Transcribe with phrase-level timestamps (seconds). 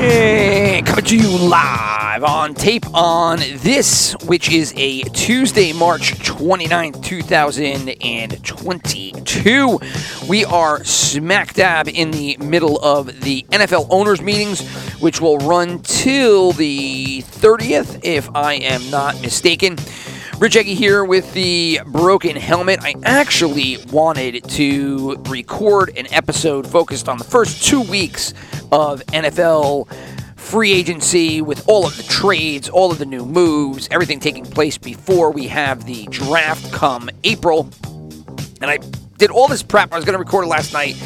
[0.00, 7.02] Hey, coming to you live on tape on this, which is a Tuesday, March 29th,
[7.02, 9.80] 2022.
[10.28, 14.64] We are smack dab in the middle of the NFL owners' meetings,
[15.00, 19.78] which will run till the 30th, if I am not mistaken.
[20.38, 22.78] Rich Eggy here with the broken helmet.
[22.80, 28.34] I actually wanted to record an episode focused on the first two weeks
[28.70, 29.92] of NFL
[30.36, 34.78] free agency with all of the trades, all of the new moves, everything taking place
[34.78, 37.68] before we have the draft come April.
[38.60, 38.78] And I
[39.16, 39.92] did all this prep.
[39.92, 40.96] I was going to record it last night.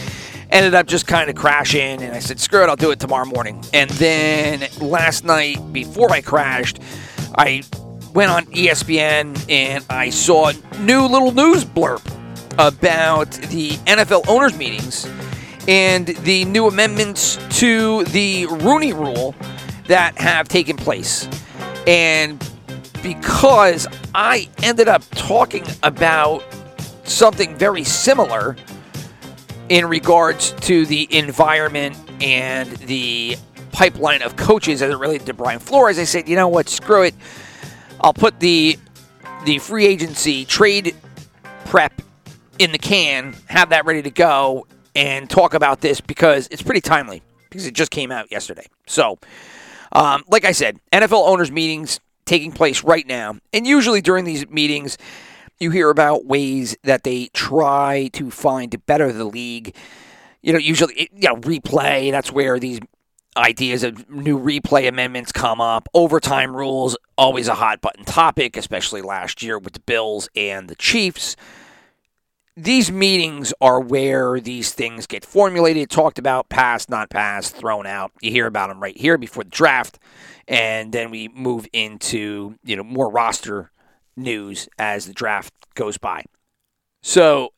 [0.50, 3.24] Ended up just kind of crashing, and I said, screw it, I'll do it tomorrow
[3.24, 3.64] morning.
[3.72, 6.80] And then last night, before I crashed,
[7.34, 7.62] I
[8.14, 12.02] went on ESPN and I saw a new little news blurb
[12.58, 15.08] about the NFL owners meetings
[15.68, 19.34] and the new amendments to the Rooney Rule
[19.86, 21.28] that have taken place.
[21.86, 22.46] And
[23.02, 26.44] because I ended up talking about
[27.04, 28.56] something very similar
[29.68, 33.36] in regards to the environment and the
[33.72, 37.02] pipeline of coaches as it related to Brian Flores, I said, you know what, screw
[37.02, 37.14] it.
[38.02, 38.78] I'll put the
[39.44, 40.94] the free agency trade
[41.66, 42.02] prep
[42.58, 46.80] in the can, have that ready to go, and talk about this because it's pretty
[46.80, 48.66] timely because it just came out yesterday.
[48.86, 49.18] So,
[49.92, 54.48] um, like I said, NFL owners meetings taking place right now, and usually during these
[54.48, 54.98] meetings,
[55.58, 59.74] you hear about ways that they try to find to better the league.
[60.42, 62.10] You know, usually, you know, replay.
[62.10, 62.80] That's where these
[63.36, 65.88] ideas of new replay amendments come up.
[65.94, 70.74] Overtime rules, always a hot button topic, especially last year with the Bills and the
[70.74, 71.36] Chiefs.
[72.56, 78.12] These meetings are where these things get formulated, talked about, passed, not passed, thrown out.
[78.20, 79.98] You hear about them right here before the draft,
[80.46, 83.70] and then we move into you know more roster
[84.16, 86.24] news as the draft goes by.
[87.02, 87.54] So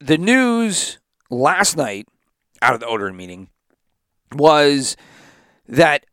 [0.00, 0.98] the news
[1.30, 2.08] last night
[2.60, 3.48] out of the Odin meeting
[4.34, 4.96] was
[5.68, 6.06] that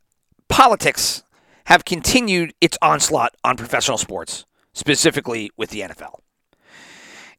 [0.48, 1.22] politics
[1.66, 6.20] have continued its onslaught on professional sports, specifically with the NFL.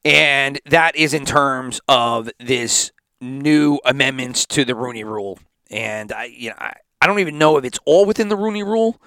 [0.04, 5.38] And that is in terms of this new amendments to the Rooney Rule.
[5.70, 8.64] And I, you know, I, I don't even know if it's all within the Rooney
[8.64, 9.00] Rule.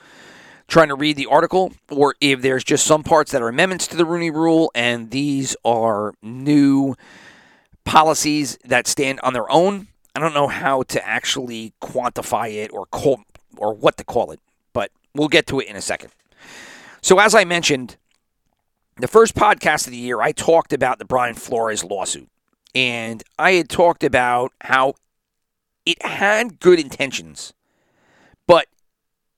[0.67, 3.99] Trying to read the article, or if there's just some parts that are amendments to
[3.99, 6.95] the Rooney Rule, and these are new
[7.85, 9.89] policies that stand on their own.
[10.15, 13.23] I don't know how to actually quantify it or call
[13.57, 14.41] or what to call it,
[14.73, 16.11] but we'll get to it in a second.
[17.03, 17.97] So, as I mentioned,
[18.97, 22.29] the first podcast of the year, I talked about the Brian Flores lawsuit,
[22.75, 24.95] and I had talked about how
[25.85, 27.53] it had good intentions,
[28.47, 28.67] but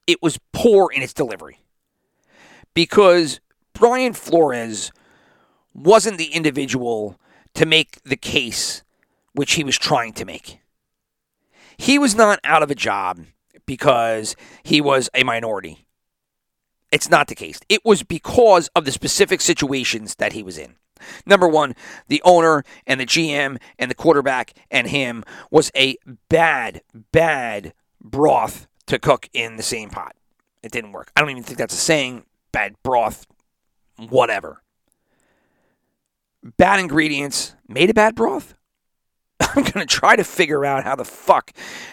[0.06, 1.58] it was poor in its delivery
[2.74, 3.40] because
[3.72, 4.92] Brian Flores
[5.74, 7.18] wasn't the individual
[7.54, 8.82] to make the case
[9.32, 10.60] which he was trying to make.
[11.78, 13.24] He was not out of a job
[13.66, 15.86] because he was a minority.
[16.92, 17.60] It's not the case.
[17.68, 20.76] It was because of the specific situations that he was in.
[21.26, 21.74] Number one,
[22.08, 25.96] the owner and the GM and the quarterback and him was a
[26.28, 26.82] bad,
[27.12, 30.16] bad broth to cook in the same pot.
[30.62, 31.10] It didn't work.
[31.14, 32.24] I don't even think that's a saying.
[32.52, 33.26] Bad broth,
[34.08, 34.62] whatever.
[36.56, 38.54] Bad ingredients made a bad broth.
[39.40, 41.52] I'm going to try to figure out how the fuck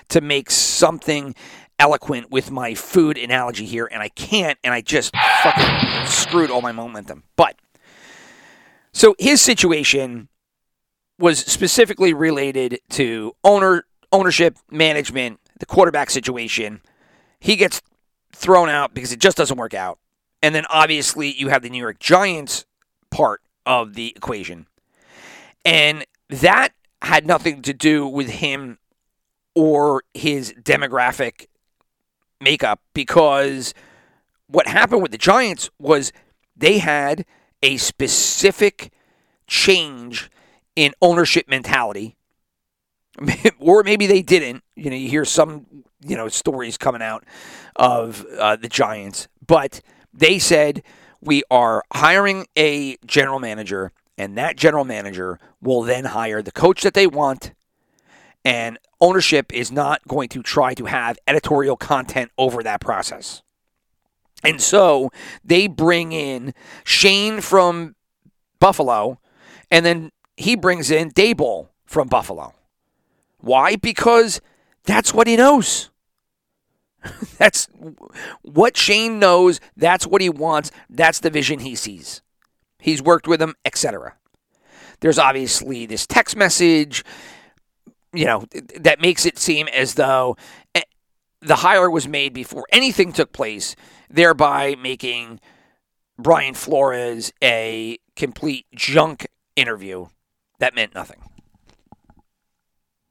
[0.09, 1.35] to make something
[1.79, 5.13] eloquent with my food analogy here, and I can't, and I just
[5.43, 7.23] fucking screwed all my momentum.
[7.35, 7.55] But,
[8.93, 10.29] so his situation
[11.19, 16.81] was specifically related to owner ownership, management, the quarterback situation.
[17.39, 17.81] He gets
[18.31, 19.99] thrown out because it just doesn't work out.
[20.41, 22.65] And then obviously you have the New York Giants
[23.09, 24.67] part of the equation.
[25.65, 26.73] And that
[27.03, 28.79] had nothing to do with him
[29.55, 31.47] or his demographic
[32.41, 33.73] makeup because
[34.47, 36.11] what happened with the Giants was
[36.55, 37.25] they had
[37.61, 38.91] a specific
[39.47, 40.29] change
[40.75, 42.15] in ownership mentality.
[43.59, 44.63] Or maybe they didn't.
[44.75, 45.67] You know you hear some
[46.01, 47.23] you know stories coming out
[47.75, 49.81] of uh, the Giants, but
[50.13, 50.83] they said
[51.21, 56.81] we are hiring a general manager, and that general manager will then hire the coach
[56.83, 57.53] that they want,
[58.45, 63.41] and ownership is not going to try to have editorial content over that process.
[64.43, 65.09] And so
[65.43, 67.95] they bring in Schoen from
[68.59, 69.19] Buffalo,
[69.71, 72.53] and then he brings in Daboll from Buffalo.
[73.39, 73.75] Why?
[73.77, 74.41] Because
[74.83, 75.89] that's what he knows.
[77.37, 77.67] that's
[78.41, 79.59] what Schoen knows.
[79.75, 80.71] That's what he wants.
[80.89, 82.21] That's the vision he sees.
[82.83, 84.15] He's worked with him, etc.
[84.99, 87.05] There's obviously this text message,
[88.11, 88.43] you know,
[88.77, 90.35] that makes it seem as though
[90.75, 90.81] eh,
[91.39, 93.77] the hire was made before anything took place,
[94.09, 95.39] thereby making
[96.19, 100.07] Brian Flores a complete junk interview
[100.59, 101.21] that meant nothing.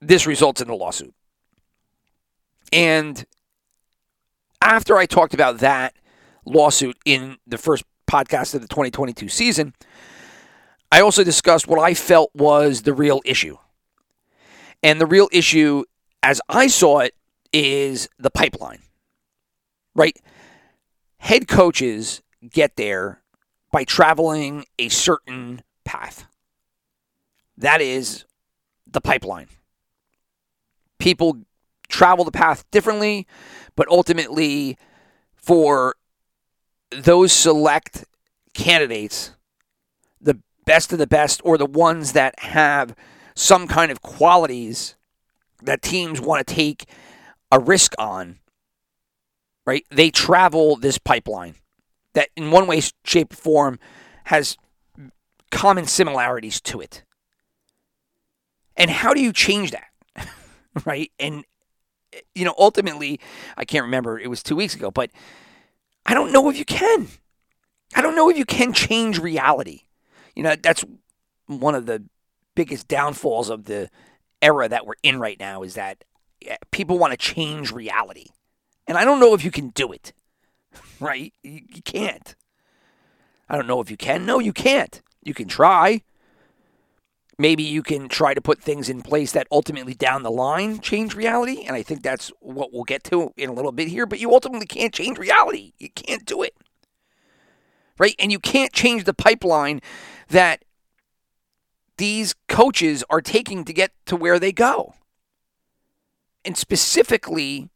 [0.02, 1.14] This results in a lawsuit.
[2.74, 3.24] And
[4.60, 5.94] after I talked about that
[6.44, 9.74] lawsuit in the first podcast of the 2022 season,
[10.90, 13.56] I also discussed what I felt was the real issue.
[14.82, 15.84] And the real issue,
[16.22, 17.14] as I saw it,
[17.52, 18.80] is the pipeline,
[19.94, 20.16] right?
[21.18, 23.22] Head coaches get there
[23.70, 26.26] by traveling a certain path.
[27.56, 28.24] That is
[28.86, 29.48] the pipeline.
[30.98, 31.38] People
[31.88, 33.26] travel the path differently,
[33.76, 34.76] but ultimately,
[35.34, 35.96] for
[36.96, 38.04] those select
[38.54, 39.32] candidates,
[40.20, 42.94] the best of the best, or the ones that have
[43.34, 44.94] some kind of qualities
[45.62, 46.86] that teams want to take
[47.50, 48.38] a risk on,
[49.64, 49.84] right?
[49.90, 51.54] They travel this pipeline
[52.14, 53.78] that, in one way, shape, or form,
[54.24, 54.56] has
[55.50, 57.04] common similarities to it.
[58.76, 60.28] And how do you change that?
[60.84, 61.12] right?
[61.18, 61.44] And,
[62.34, 63.20] you know, ultimately,
[63.56, 65.10] I can't remember, it was two weeks ago, but
[66.04, 67.08] I don't know if you can.
[67.94, 69.82] I don't know if you can change reality.
[70.34, 70.84] You know, that's
[71.46, 72.04] one of the
[72.54, 73.90] biggest downfalls of the
[74.40, 76.04] era that we're in right now is that
[76.70, 78.26] people want to change reality.
[78.86, 80.12] And I don't know if you can do it.
[81.00, 81.34] Right?
[81.42, 82.36] You can't.
[83.48, 84.24] I don't know if you can.
[84.24, 85.02] No, you can't.
[85.24, 86.02] You can try.
[87.42, 91.16] Maybe you can try to put things in place that ultimately down the line change
[91.16, 91.64] reality.
[91.66, 94.06] And I think that's what we'll get to in a little bit here.
[94.06, 95.72] But you ultimately can't change reality.
[95.76, 96.54] You can't do it.
[97.98, 98.14] Right?
[98.20, 99.80] And you can't change the pipeline
[100.28, 100.64] that
[101.96, 104.94] these coaches are taking to get to where they go.
[106.44, 107.70] And specifically,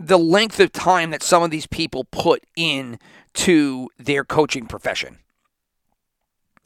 [0.00, 2.98] the length of time that some of these people put in
[3.34, 5.18] to their coaching profession.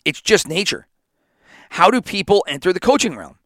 [0.05, 0.88] It's just nature.
[1.71, 3.39] How do people enter the coaching realm?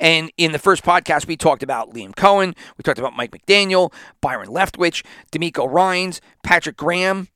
[0.00, 3.92] And in the first podcast, we talked about Liam Coen, we talked about Mike McDaniel,
[4.20, 7.28] Byron Leftwich, DeMeco Ryans, Patrick Graham.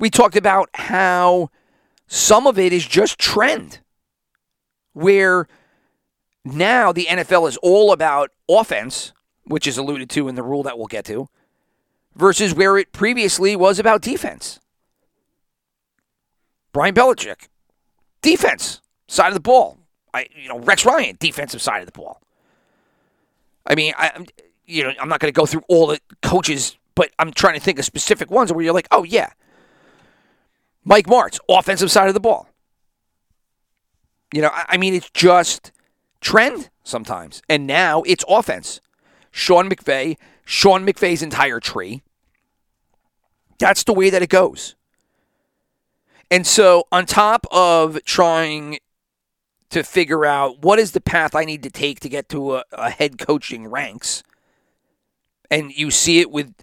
[0.00, 1.50] We talked about how
[2.06, 3.80] some of it is just trend,
[4.94, 5.46] where
[6.44, 9.12] now the NFL is all about offense,
[9.44, 11.28] which is alluded to in the rule that we'll get to,
[12.14, 14.60] versus where it previously was about defense.
[16.72, 17.48] Brian Belichick,
[18.22, 19.78] defense side of the ball.
[20.12, 22.20] I, you know, Rex Ryan, defensive side of the ball.
[23.66, 24.24] I mean, I,
[24.66, 27.60] you know, I'm not going to go through all the coaches, but I'm trying to
[27.60, 29.30] think of specific ones where you're like, oh yeah,
[30.84, 32.48] Mike Martz, offensive side of the ball.
[34.32, 35.72] You know, I, I mean, it's just
[36.20, 38.80] trend sometimes, and now it's offense.
[39.30, 42.02] Sean McVay, Sean McVay's entire tree.
[43.58, 44.76] That's the way that it goes.
[46.30, 48.78] And so, on top of trying
[49.74, 52.64] to figure out what is the path I need to take to get to a,
[52.70, 54.22] a, head coaching ranks,
[55.50, 56.54] and you see it with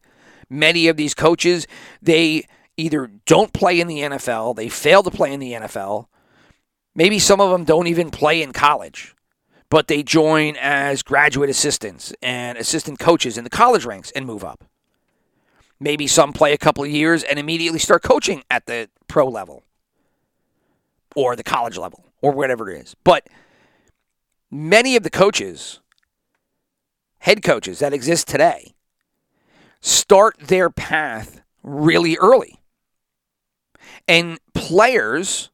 [0.49, 1.67] many of these coaches,
[2.01, 2.45] they
[2.77, 6.05] either don't play in the NFL, they fail to play in the NFL.
[6.95, 9.13] Maybe some of them don't even play in college,
[9.69, 14.45] but they join as graduate assistants and assistant coaches in the college ranks and move
[14.45, 14.63] up.
[15.81, 19.63] Maybe some play a couple of years and immediately start coaching at the pro level
[21.13, 22.95] or the college level or whatever it is.
[23.03, 23.27] But
[24.49, 25.79] many of the coaches,
[27.19, 28.73] head coaches that exist today,
[29.79, 32.59] start their path really early.
[34.07, 35.49] And players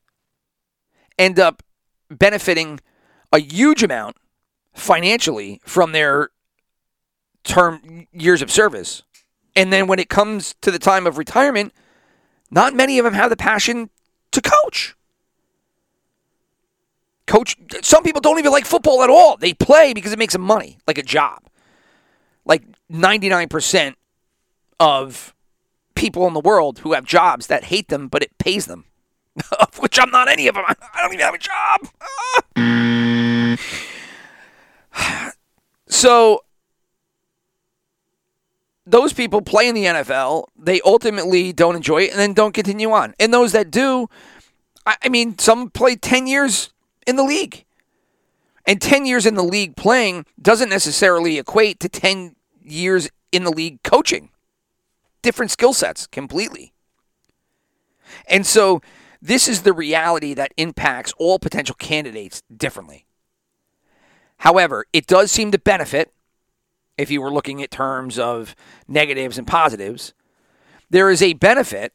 [1.18, 1.64] end up
[2.10, 2.80] benefiting
[3.32, 4.18] a huge amount
[4.74, 6.30] financially from their
[7.44, 9.04] term years of service
[9.58, 11.74] and then when it comes to the time of retirement,
[12.52, 13.90] not many of them have the passion
[14.32, 14.96] to coach.
[17.28, 19.38] Coach, some people don't even like football at all.
[19.38, 21.44] They play because it makes them money, like a job.
[22.46, 23.96] like 99%
[24.80, 25.36] of
[25.94, 28.86] people in the world who have jobs that hate them, but it pays them,
[29.60, 30.64] of which I'm not any of them.
[30.68, 31.80] I don't even have a job.
[35.90, 36.44] So
[38.86, 40.46] those people play in the NFL.
[40.58, 43.14] They ultimately don't enjoy it and then don't continue on.
[43.20, 44.10] And those that do,
[44.86, 46.72] I mean, some play 10 years
[47.08, 47.66] in the league.
[48.66, 53.52] And 10 years in the league playing doesn't necessarily equate to 10 years in the
[53.52, 54.30] league coaching.
[55.22, 56.74] Different skill sets completely.
[58.28, 58.82] And so
[59.22, 63.06] this is the reality that impacts all potential candidates differently.
[64.40, 66.14] However, it does seem to benefit
[66.98, 68.56] if you were looking at terms of
[68.88, 70.14] negatives and positives.
[70.90, 71.94] There is a benefit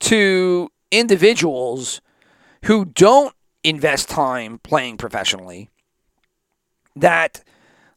[0.00, 2.00] to individuals
[2.64, 5.70] who don't invest time playing professionally
[6.96, 7.42] that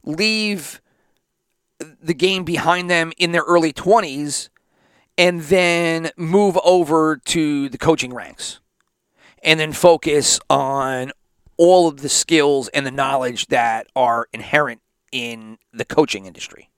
[0.04, 0.80] leave
[1.78, 4.48] the game behind them in their early 20s
[5.18, 8.60] and then move over to the coaching ranks
[9.42, 11.12] and then focus on
[11.56, 14.80] all of the skills and the knowledge that are inherent
[15.12, 16.70] in the coaching industry.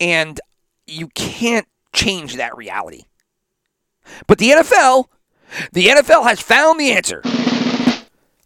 [0.00, 0.40] And
[0.86, 3.04] you can't change that reality.
[4.26, 5.06] But the NFL,
[5.72, 7.22] the NFL has found the answer.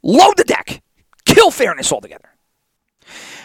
[0.02, 0.82] Load the deck.
[1.24, 2.30] Kill fairness altogether.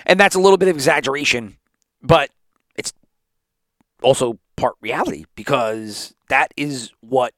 [0.06, 1.58] And that's a little bit of exaggeration,
[2.01, 2.30] but
[2.75, 2.94] it's
[4.01, 7.34] also part reality because that is what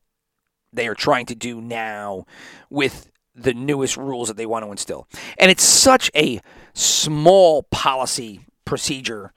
[0.74, 2.26] they are trying to do now
[2.70, 5.08] with the newest rules that they want to instill.
[5.38, 6.40] And it's such a
[6.74, 9.34] small policy procedure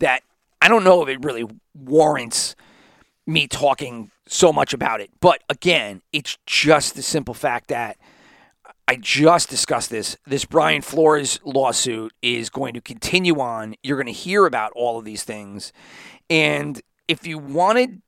[0.00, 0.22] that
[0.60, 2.54] I don't know if it really warrants
[3.26, 5.10] me talking so much about it.
[5.20, 7.96] But again, it's just the simple fact that
[8.88, 10.16] I just discussed this.
[10.26, 13.74] This Brian Flores lawsuit is going to continue on.
[13.82, 15.72] You're going to hear about all of these things.
[16.28, 18.02] And if you wanted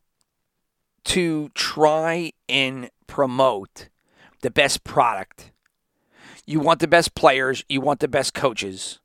[1.04, 3.88] to try and promote
[4.42, 5.52] the best product,
[6.47, 9.00] you want the best players, you want the best coaches.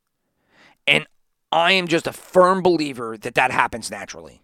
[0.87, 1.07] And
[1.51, 4.41] I am just a firm believer that that happens naturally.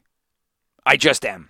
[0.85, 1.49] I just am.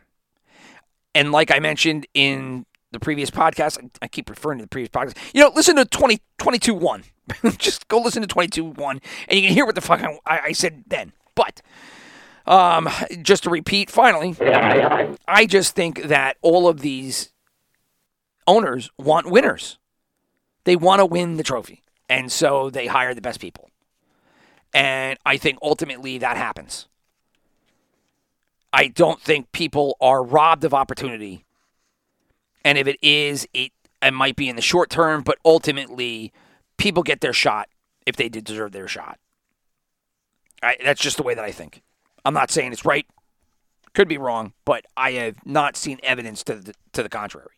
[1.15, 5.17] And like I mentioned in the previous podcast, I keep referring to the previous podcast.
[5.33, 7.03] You know, listen to 20, 22 1.
[7.57, 10.51] just go listen to 22 1, and you can hear what the fuck I, I
[10.51, 11.13] said then.
[11.33, 11.61] But
[12.45, 12.87] um,
[13.23, 14.35] just to repeat, finally,
[15.27, 17.31] I just think that all of these
[18.45, 19.79] owners want winners.
[20.65, 21.83] They want to win the trophy.
[22.09, 23.69] And so they hire the best people.
[24.73, 26.87] And I think ultimately that happens.
[28.75, 31.45] I don't think people are robbed of opportunity.
[32.65, 36.33] And if it is, it, it might be in the short term, but ultimately
[36.77, 37.69] people get their shot
[38.05, 39.17] if they deserve their shot.
[40.61, 41.83] I, that's just the way that I think.
[42.25, 43.07] I'm not saying it's right.
[43.93, 47.55] Could be wrong, but I have not seen evidence to the, to the contrary.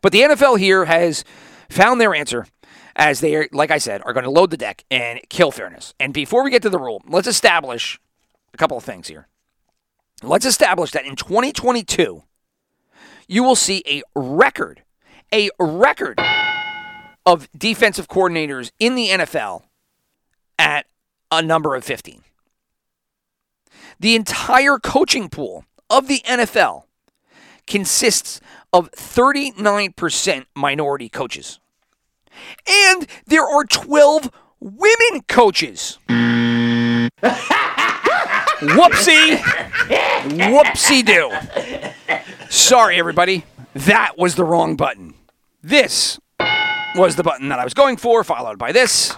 [0.00, 1.22] But the NFL here has
[1.70, 2.46] found their answer
[2.96, 5.94] as they, are, like I said, are going to load the deck and kill fairness.
[6.00, 8.00] And before we get to the rule, let's establish
[8.52, 9.28] a couple of things here.
[10.22, 12.22] Let's establish that in 2022,
[13.28, 14.82] you will see a record,
[15.32, 16.20] a record
[17.26, 19.64] of defensive coordinators in the NFL
[20.58, 20.86] at
[21.30, 22.22] a number of 15.
[24.00, 26.84] The entire coaching pool of the NFL
[27.66, 28.40] consists
[28.72, 31.60] of 39% minority coaches.
[32.66, 34.30] And there are 12
[34.60, 35.98] women coaches.
[38.60, 39.36] Whoopsie.
[40.28, 41.30] Whoopsie do.
[42.48, 43.44] Sorry, everybody.
[43.74, 45.14] That was the wrong button.
[45.62, 46.18] This
[46.94, 49.12] was the button that I was going for, followed by this.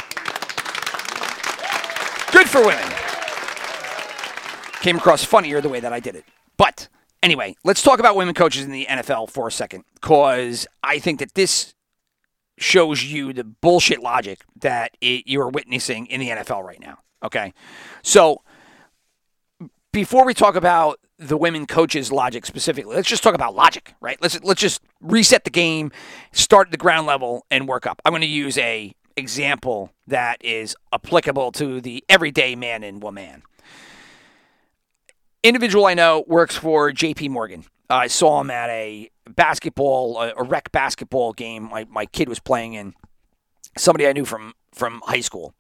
[2.33, 2.93] Good for women.
[4.81, 6.25] Came across funnier the way that I did it.
[6.57, 6.89] But
[7.23, 11.21] anyway, let's talk about women coaches in the NFL for a second, because I think
[11.21, 11.75] that this
[12.59, 16.99] shows you the bullshit logic that it, you're witnessing in the NFL right now.
[17.23, 17.53] Okay.
[18.03, 18.43] So
[19.93, 24.19] before we talk about the women coaches logic specifically, let's just talk about logic, right?
[24.21, 25.91] Let's let's just reset the game,
[26.33, 28.01] start at the ground level and work up.
[28.05, 33.43] I'm going to use a example that is applicable to the everyday man and woman.
[35.43, 37.65] Individual I know works for JP Morgan.
[37.91, 42.75] I saw him at a basketball, a, rec basketball game my, my kid was playing
[42.75, 42.95] in.
[43.77, 45.55] Somebody I knew from from high school,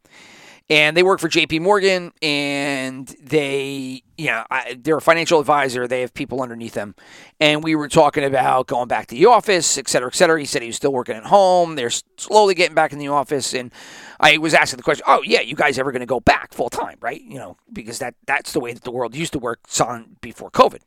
[0.70, 1.60] and they work for J.P.
[1.60, 5.88] Morgan, and they, you know, I, they're a financial advisor.
[5.88, 6.94] They have people underneath them,
[7.40, 10.38] and we were talking about going back to the office, et cetera, et cetera.
[10.38, 11.74] He said he was still working at home.
[11.74, 13.72] They're slowly getting back in the office, and
[14.20, 16.70] I was asking the question, "Oh yeah, you guys ever going to go back full
[16.70, 17.20] time, right?
[17.22, 20.50] You know, because that that's the way that the world used to work on before
[20.50, 20.80] COVID."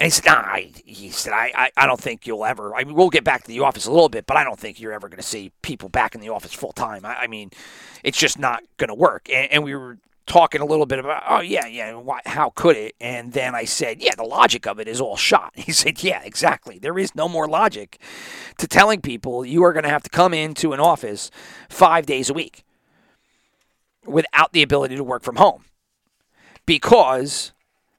[0.00, 2.84] And he said, nah, I, he said, I, I, I don't think you'll ever, I
[2.84, 4.94] mean, we'll get back to the office a little bit, but I don't think you're
[4.94, 7.04] ever going to see people back in the office full time.
[7.04, 7.50] I, I mean,
[8.02, 9.28] it's just not going to work.
[9.30, 12.78] And, and, we were talking a little bit about, oh, yeah, yeah, why, how could
[12.78, 12.94] it?
[12.98, 15.52] And then I said, yeah, the logic of it is all shot.
[15.56, 16.78] He said, yeah, exactly.
[16.78, 18.00] There is no more logic
[18.56, 21.30] to telling people you are going to have to come into an office
[21.68, 22.64] five days a week
[24.06, 25.66] without the ability to work from home.
[26.64, 27.52] Because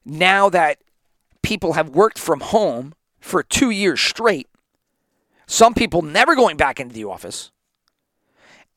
[0.03, 0.79] now that
[1.41, 4.48] people have worked from home for two years straight.
[5.48, 7.51] Some people never going back into the office.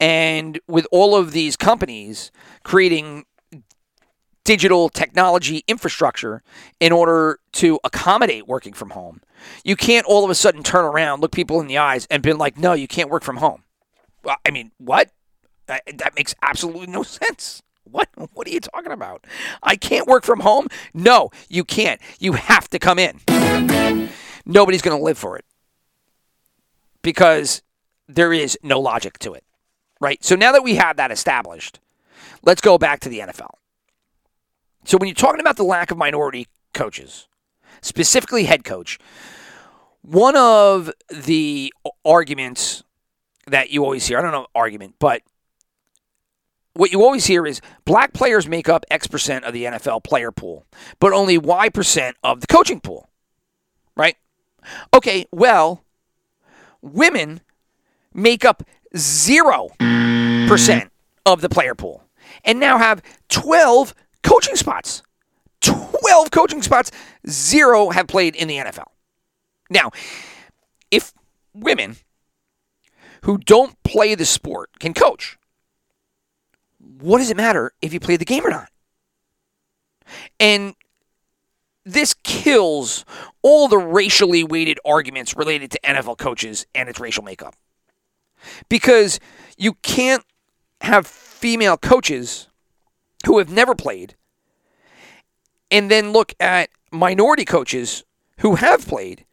[0.01, 2.31] And with all of these companies
[2.65, 3.25] creating
[4.45, 6.43] digital technology infrastructure
[6.81, 9.21] in order to accommodate working from home,
[9.65, 12.33] you can't all of a sudden turn around, look people in the eyes, and be
[12.33, 13.63] like, no, you can't work from home.
[14.45, 15.11] I mean, what?
[15.67, 17.63] That makes absolutely no sense.
[17.85, 18.09] What?
[18.33, 19.27] What are you talking about?
[19.63, 20.69] I can't work from home?
[20.93, 22.01] No, you can't.
[22.19, 23.21] You have to come in.
[24.47, 25.45] Nobody's going to live for it
[27.03, 27.63] because
[28.09, 29.45] there is no logic to it,
[30.01, 30.23] right?
[30.25, 31.81] So now that we have that established,
[32.43, 33.51] let's go back to the NFL.
[34.85, 37.29] So when you're talking about the lack of minority coaches,
[37.83, 38.99] specifically head coach,
[40.03, 41.73] one of the
[42.05, 42.85] arguments
[43.47, 45.23] that you always hear, I don't know argument, but
[46.75, 50.31] what you always hear is black players make up X percent of the NFL player
[50.31, 50.67] pool,
[50.99, 53.09] but only Y percent of the coaching pool.
[53.97, 54.17] Right?
[54.93, 55.85] Okay, well,
[56.83, 57.41] women
[58.13, 58.63] make up
[58.95, 60.91] 0%
[61.27, 62.05] of the player pool
[62.45, 65.03] and now have 12 coaching spots.
[65.61, 66.91] 12 coaching spots,
[67.29, 68.89] zero have played in the NFL.
[69.71, 69.91] Now,
[70.91, 71.15] if
[71.55, 71.97] women
[73.23, 75.39] who don't play the sport can coach,
[77.01, 78.69] what does it matter if you play the game or not?
[80.39, 80.75] And
[81.85, 83.05] this kills
[83.43, 87.55] all the racially weighted arguments related to NFL coaches and its racial makeup.
[88.69, 89.21] Because
[89.57, 90.25] you can't
[90.81, 92.49] have female coaches
[93.27, 94.17] who have never played
[95.71, 98.05] and then look at minority coaches
[98.41, 99.25] who have played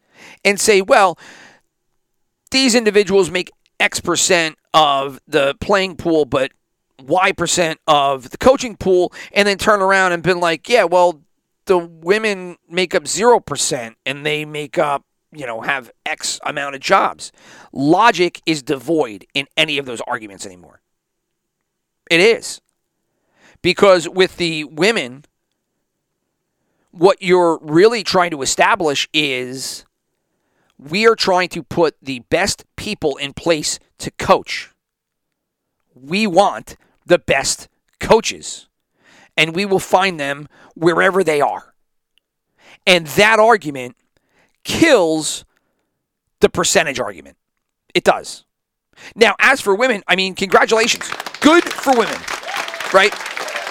[0.44, 1.18] and say, well,
[2.50, 6.52] these individuals make X percent of the playing pool, but
[7.00, 11.20] Y percent of the coaching pool and then turn around and been like, yeah, well,
[11.66, 16.80] the women make up 0% and they make up, you know, have X amount of
[16.80, 17.32] jobs.
[17.72, 20.80] Logic is devoid in any of those arguments anymore.
[22.10, 22.60] It is.
[23.62, 25.24] Because with the women,
[26.90, 29.84] what you're really trying to establish is
[30.78, 34.71] we are trying to put the best people in place to coach.
[35.94, 36.76] We want
[37.06, 37.68] the best
[38.00, 38.68] coaches,
[39.36, 41.74] and we will find them wherever they are.
[42.86, 43.96] And that argument
[44.64, 45.44] kills
[46.40, 47.36] the percentage argument.
[47.94, 48.44] It does.
[49.14, 51.08] Now, as for women, I mean, congratulations.
[51.40, 52.18] Good for women,
[52.92, 53.14] right?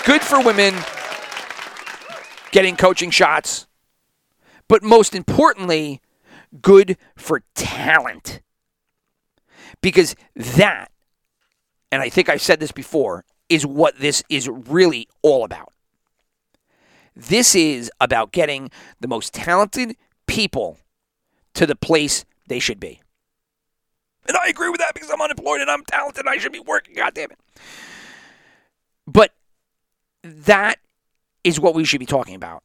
[0.06, 0.74] Good for women
[2.52, 3.68] getting coaching shots.
[4.68, 6.02] But most importantly,
[6.62, 8.42] good for talent.
[9.82, 10.90] Because that
[11.91, 15.73] and I think I've said this before, is what this is really all about.
[17.15, 20.77] This is about getting the most talented people
[21.54, 23.01] to the place they should be.
[24.27, 26.60] And I agree with that because I'm unemployed and I'm talented and I should be
[26.60, 26.95] working.
[26.95, 27.39] God damn it.
[29.06, 29.34] But
[30.23, 30.80] that
[31.43, 32.63] is what we should be talking about.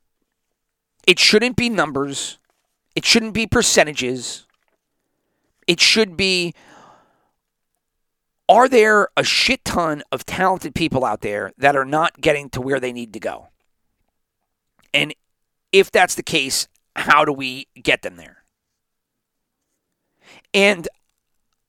[1.07, 2.39] It shouldn't be numbers.
[2.95, 4.47] It shouldn't be percentages.
[5.67, 6.55] It should be
[8.49, 12.61] are there a shit ton of talented people out there that are not getting to
[12.61, 13.49] where they need to go?
[14.95, 15.15] And
[15.73, 18.45] if that's the case, how do we get them there?
[20.55, 20.89] And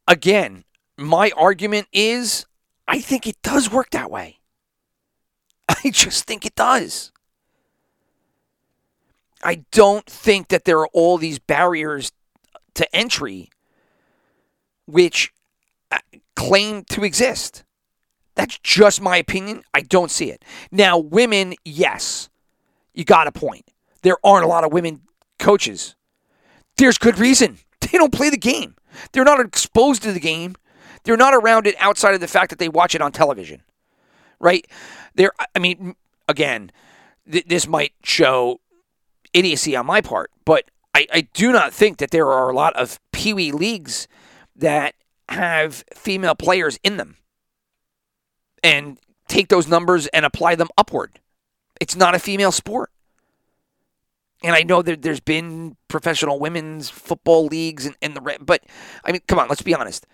[0.08, 0.64] again,
[0.98, 2.46] my argument is
[2.88, 4.40] I think it does work that way.
[5.70, 7.12] I just think it does.
[9.44, 12.12] I don't think that there are all these barriers
[12.76, 13.50] to entry
[14.86, 15.34] which
[15.92, 16.00] uh,
[16.38, 17.64] claim to exist.
[18.36, 19.64] That's just my opinion.
[19.74, 20.46] I don't see it.
[20.72, 22.30] Now, women, yes,
[22.94, 23.66] you got a point.
[24.04, 25.02] There aren't a lot of women
[25.40, 25.96] coaches.
[26.78, 27.58] There's good reason.
[27.80, 28.76] They don't play the game.
[29.14, 30.56] They're not exposed to the game.
[31.04, 33.62] They're not around it outside of the fact that they watch it on television.
[34.42, 34.68] right?
[35.16, 35.96] There, I mean,
[36.28, 36.72] again,
[37.32, 38.60] th- this might show
[39.32, 42.76] idiocy on my part, but I, I do not think that there are a lot
[42.76, 44.08] of Pee Wee leagues
[44.56, 44.96] that
[45.30, 47.18] have female players in them
[48.64, 51.20] and take those numbers and apply them upward.
[51.80, 52.92] It's not a female sport.
[54.44, 58.64] And I know that there's been professional women's football leagues and, and the but
[59.04, 60.06] I mean, come on, let's be honest.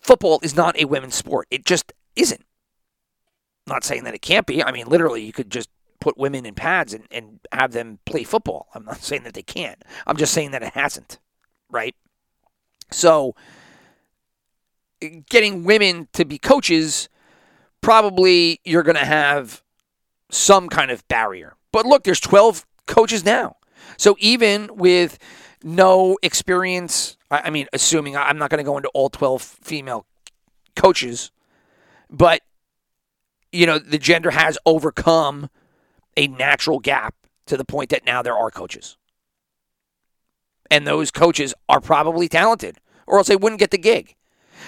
[0.00, 1.46] Football is not a women's sport.
[1.50, 2.44] It just isn't.
[3.66, 4.62] Not saying that it can't be.
[4.62, 8.24] I mean, literally, you could just put women in pads and, and have them play
[8.24, 8.68] football.
[8.74, 9.82] I'm not saying that they can't.
[10.06, 11.18] I'm just saying that it hasn't,
[11.70, 11.94] right?
[12.90, 13.34] So,
[15.28, 17.08] getting women to be coaches,
[17.80, 19.62] probably you're going to have
[20.30, 21.54] some kind of barrier.
[21.72, 23.56] But look, there's 12 coaches now.
[23.96, 25.18] So even with
[25.62, 30.06] no experience, I mean, assuming I'm not going to go into all 12 female
[30.76, 31.30] coaches,
[32.10, 32.42] but
[33.52, 35.48] you know, the gender has overcome
[36.16, 37.14] a natural gap
[37.46, 38.96] to the point that now there are coaches.
[40.74, 44.16] And those coaches are probably talented, or else they wouldn't get the gig.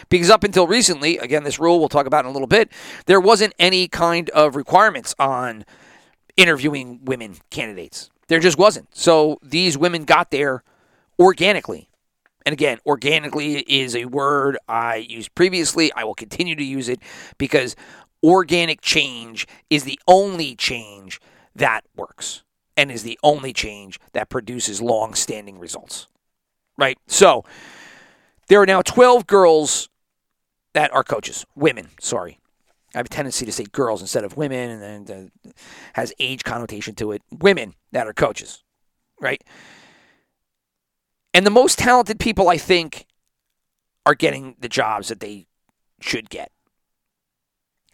[0.09, 2.71] Because up until recently, again, this rule we'll talk about in a little bit,
[3.07, 5.65] there wasn't any kind of requirements on
[6.37, 8.09] interviewing women candidates.
[8.29, 8.95] There just wasn't.
[8.95, 10.63] So these women got there
[11.19, 11.89] organically.
[12.45, 15.93] And again, organically is a word I used previously.
[15.95, 17.01] I will continue to use it
[17.37, 17.75] because
[18.23, 21.21] organic change is the only change
[21.57, 22.45] that works
[22.77, 26.07] and is the only change that produces long standing results.
[26.79, 26.99] Right?
[27.07, 27.45] So
[28.49, 29.89] there are now 12 girls
[30.75, 32.39] that are coaches, women, sorry.
[32.95, 35.31] I have a tendency to say girls instead of women, and then
[35.95, 37.23] has age connotation to it.
[37.31, 38.63] Women that are coaches,
[39.21, 39.43] right?
[41.35, 43.07] And the most talented people, I think,
[44.07, 45.47] are getting the jobs that they
[46.01, 46.53] should get.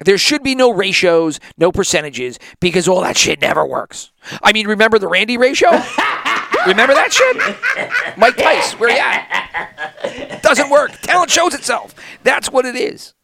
[0.04, 4.12] There should be no ratios, no percentages, because all that shit never works.
[4.42, 5.70] I mean, remember the Randy ratio?
[6.66, 8.16] remember that shit?
[8.16, 10.42] Mike Tice, where you at?
[10.42, 10.92] Doesn't work.
[11.02, 11.94] Talent shows itself.
[12.22, 13.14] That's what it is.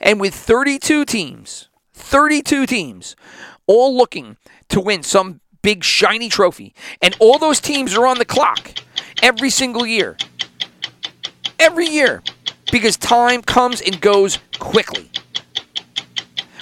[0.00, 3.16] And with 32 teams, 32 teams,
[3.66, 4.36] all looking
[4.68, 8.70] to win some big shiny trophy, and all those teams are on the clock
[9.22, 10.16] every single year.
[11.58, 12.22] Every year.
[12.70, 15.10] Because time comes and goes quickly.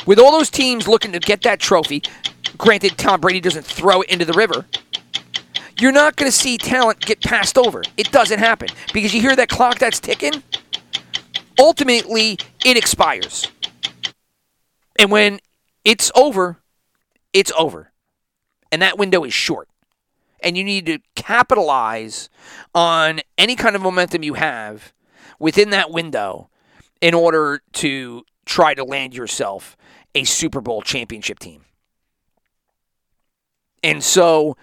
[0.06, 2.02] With all those teams looking to get that trophy,
[2.58, 4.66] granted, Tom Brady doesn't throw it into the river,
[5.78, 7.82] you're not going to see talent get passed over.
[7.96, 8.68] It doesn't happen.
[8.92, 10.42] Because you hear that clock that's ticking,
[11.58, 13.46] ultimately, it expires.
[14.98, 15.40] And when
[15.84, 16.58] it's over,
[17.32, 17.92] it's over.
[18.70, 19.68] And that window is short.
[20.40, 22.28] And you need to capitalize
[22.74, 24.92] on any kind of momentum you have
[25.38, 26.48] within that window
[27.00, 29.76] in order to try to land yourself
[30.14, 31.64] a Super Bowl championship team.
[33.82, 34.56] And so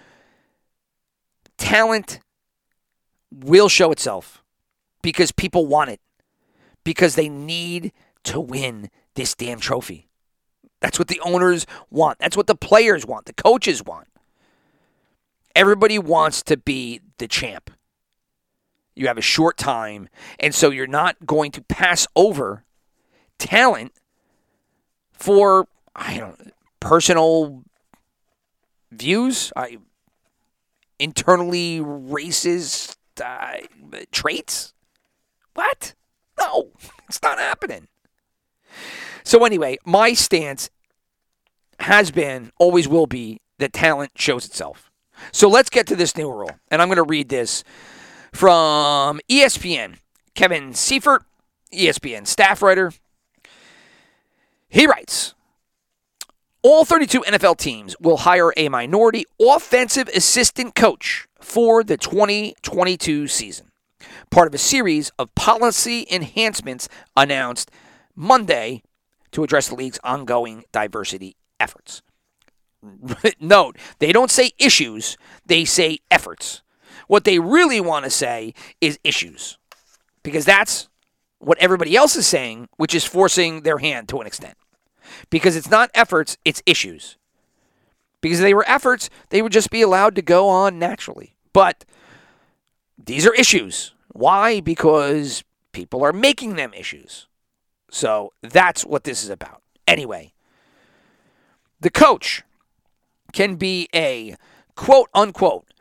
[1.57, 2.19] talent
[3.31, 4.43] will show itself
[5.01, 5.99] because people want it,
[6.83, 7.91] because they need
[8.23, 10.07] to win this damn trophy.
[10.81, 12.19] That's what the owners want.
[12.19, 13.25] That's what the players want.
[13.25, 14.07] The coaches want.
[15.55, 17.71] Everybody wants to be the champ.
[18.95, 20.09] You have a short time,
[20.39, 22.63] and so you're not going to pass over
[23.37, 23.93] talent
[25.19, 27.63] for I don't personal
[28.91, 29.77] views, I
[30.97, 33.57] internally racist uh,
[34.11, 34.73] traits.
[35.53, 35.93] What?
[36.39, 36.69] No,
[37.07, 37.87] it's not happening.
[39.23, 40.69] So anyway, my stance
[41.79, 44.89] has been, always will be, that talent shows itself.
[45.31, 47.63] So let's get to this new rule, and I'm going to read this
[48.33, 49.97] from ESPN.
[50.33, 51.23] Kevin Seifert,
[51.73, 52.93] ESPN staff writer,
[54.69, 55.33] he writes
[56.61, 63.71] All 32 NFL teams will hire a minority offensive assistant coach for the 2022 season,
[64.29, 67.71] part of a series of policy enhancements announced
[68.15, 68.83] Monday
[69.31, 72.01] to address the league's ongoing diversity efforts.
[73.39, 76.61] Note, they don't say issues, they say efforts.
[77.07, 79.57] What they really want to say is issues,
[80.23, 80.88] because that's
[81.39, 84.57] what everybody else is saying, which is forcing their hand to an extent.
[85.29, 87.17] Because it's not efforts, it's issues.
[88.21, 91.35] Because if they were efforts, they would just be allowed to go on naturally.
[91.53, 91.85] But
[92.97, 93.93] these are issues.
[94.09, 94.59] Why?
[94.59, 97.27] Because people are making them issues.
[97.89, 99.61] So that's what this is about.
[99.87, 100.33] Anyway,
[101.79, 102.43] the coach
[103.31, 104.35] can be a
[104.75, 105.73] quote unquote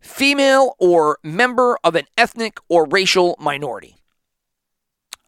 [0.00, 3.97] female or member of an ethnic or racial minority.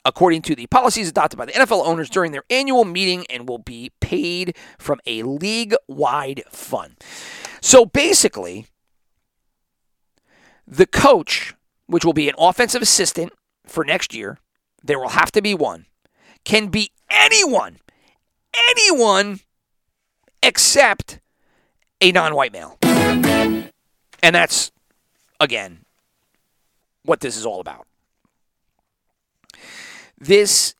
[0.05, 3.59] According to the policies adopted by the NFL owners during their annual meeting and will
[3.59, 6.97] be paid from a league wide fund.
[7.61, 8.67] So basically,
[10.67, 11.55] the coach,
[11.87, 13.33] which will be an offensive assistant
[13.67, 14.39] for next year,
[14.83, 15.87] there will have to be one,
[16.45, 17.79] can be anyone,
[18.71, 19.41] anyone
[20.43, 21.21] except
[22.01, 22.79] a non white male.
[24.23, 24.71] And that's,
[25.39, 25.85] again,
[27.05, 27.87] what this is all about.
[30.21, 30.75] This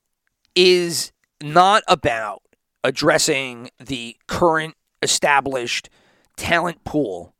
[0.55, 2.43] is not about
[2.83, 5.89] addressing the current established
[6.37, 7.33] talent pool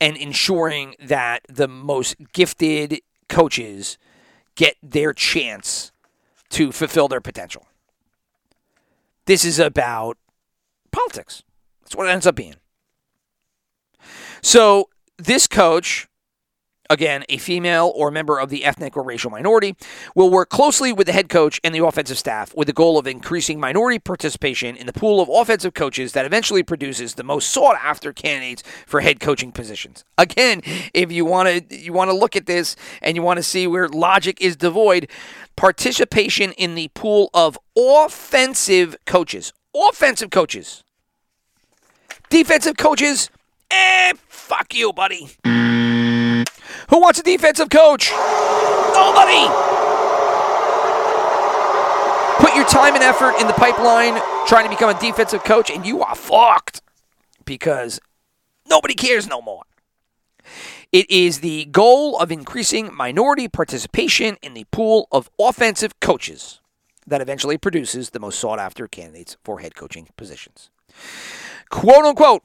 [0.00, 3.98] and ensuring that the most gifted coaches
[4.54, 5.92] get their chance
[6.48, 7.66] to fulfill their potential.
[9.26, 10.16] This is about
[10.90, 11.42] politics.
[11.82, 12.56] That's what it ends up being.
[14.42, 16.08] So, this coach
[16.90, 19.76] again, a female or member of the ethnic or racial minority,
[20.14, 23.06] will work closely with the head coach and the offensive staff with the goal of
[23.06, 27.76] increasing minority participation in the pool of offensive coaches that eventually produces the most sought
[27.82, 30.04] after candidates for head coaching positions.
[30.18, 30.60] Again,
[30.92, 33.66] if you want to you want to look at this and you want to see
[33.66, 35.08] where logic is devoid,
[35.56, 39.52] participation in the pool of offensive coaches.
[39.74, 40.82] Offensive coaches.
[42.28, 43.30] Defensive coaches,
[43.70, 45.30] eh, fuck you, buddy.
[46.90, 48.10] Who wants a defensive coach?
[48.10, 49.46] Nobody.
[52.38, 55.86] Put your time and effort in the pipeline trying to become a defensive coach, and
[55.86, 56.82] you are fucked
[57.44, 58.00] because
[58.68, 59.62] nobody cares no more.
[60.90, 66.60] It is the goal of increasing minority participation in the pool of offensive coaches
[67.06, 70.70] that eventually produces the most sought after candidates for head coaching positions.
[71.68, 72.42] Quote unquote,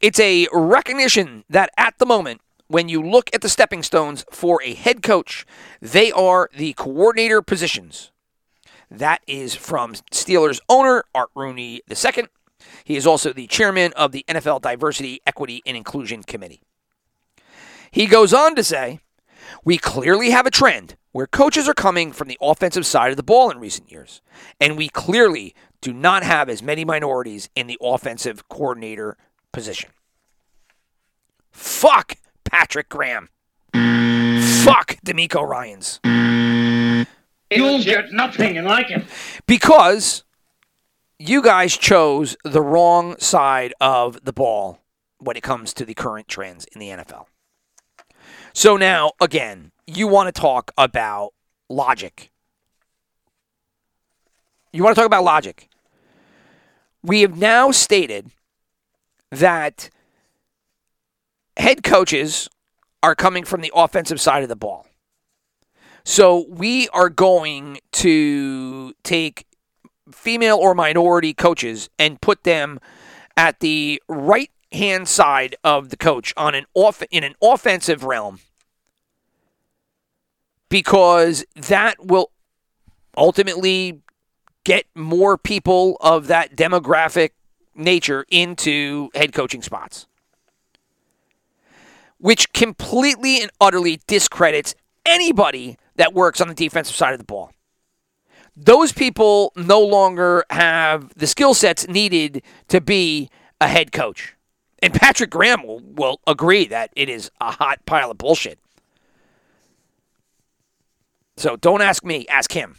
[0.00, 4.60] it's a recognition that at the moment, when you look at the stepping stones for
[4.62, 5.46] a head coach,
[5.80, 8.10] they are the coordinator positions.
[8.90, 12.26] That is from Steelers owner Art Rooney II.
[12.84, 16.62] He is also the chairman of the NFL Diversity, Equity, and Inclusion Committee.
[17.90, 19.00] He goes on to say,
[19.64, 23.22] We clearly have a trend where coaches are coming from the offensive side of the
[23.22, 24.20] ball in recent years,
[24.60, 29.16] and we clearly do not have as many minorities in the offensive coordinator
[29.52, 29.90] position.
[31.50, 32.16] Fuck
[32.50, 33.28] Patrick Graham.
[33.72, 36.00] Fuck DeMeco Ryans.
[37.50, 39.04] You'll get nothing and like it.
[39.46, 40.24] Because
[41.18, 44.80] you guys chose the wrong side of the ball
[45.18, 47.26] when it comes to the current trends in the NFL.
[48.52, 51.32] So now, again, you want to talk about
[51.68, 52.30] logic.
[54.72, 55.68] You want to talk about logic.
[57.02, 58.30] We have now stated
[59.30, 59.90] that
[61.56, 62.48] head coaches
[63.02, 64.86] are coming from the offensive side of the ball.
[66.04, 69.46] So we are going to take
[70.12, 72.78] female or minority coaches and put them
[73.36, 78.40] at the right hand side of the coach on an off in an offensive realm
[80.68, 82.30] because that will
[83.16, 84.00] ultimately
[84.64, 87.30] get more people of that demographic
[87.74, 90.06] nature into head coaching spots
[92.18, 94.74] which completely and utterly discredits
[95.04, 97.52] anybody that works on the defensive side of the ball.
[98.56, 103.28] Those people no longer have the skill sets needed to be
[103.60, 104.34] a head coach.
[104.82, 108.58] And Patrick Graham will, will agree that it is a hot pile of bullshit.
[111.36, 112.76] So don't ask me, ask him.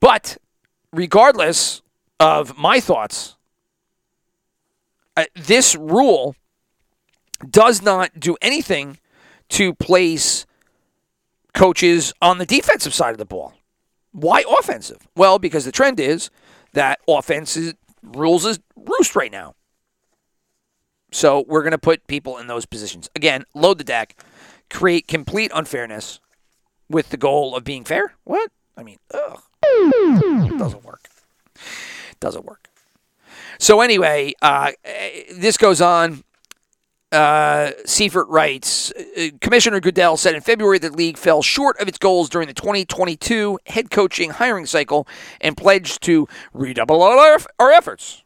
[0.00, 0.36] But
[0.92, 1.82] regardless
[2.20, 3.36] of my thoughts,
[5.16, 6.36] uh, this rule
[7.48, 8.98] does not do anything
[9.50, 10.46] to place
[11.54, 13.54] coaches on the defensive side of the ball.
[14.12, 15.08] Why offensive?
[15.16, 16.30] Well, because the trend is
[16.72, 19.54] that offense is, rules is roost right now.
[21.10, 23.08] So we're going to put people in those positions.
[23.16, 24.16] Again, load the deck,
[24.68, 26.20] create complete unfairness
[26.90, 28.14] with the goal of being fair.
[28.24, 28.50] What?
[28.76, 29.40] I mean, ugh.
[30.58, 31.08] Doesn't work.
[32.20, 32.68] Doesn't work.
[33.58, 34.72] So anyway, uh,
[35.34, 36.22] this goes on.
[37.10, 41.88] Uh, Seifert writes uh, Commissioner Goodell said in February that the league fell short of
[41.88, 45.08] its goals during the 2022 head coaching hiring cycle
[45.40, 48.22] and pledged to redouble our, our efforts.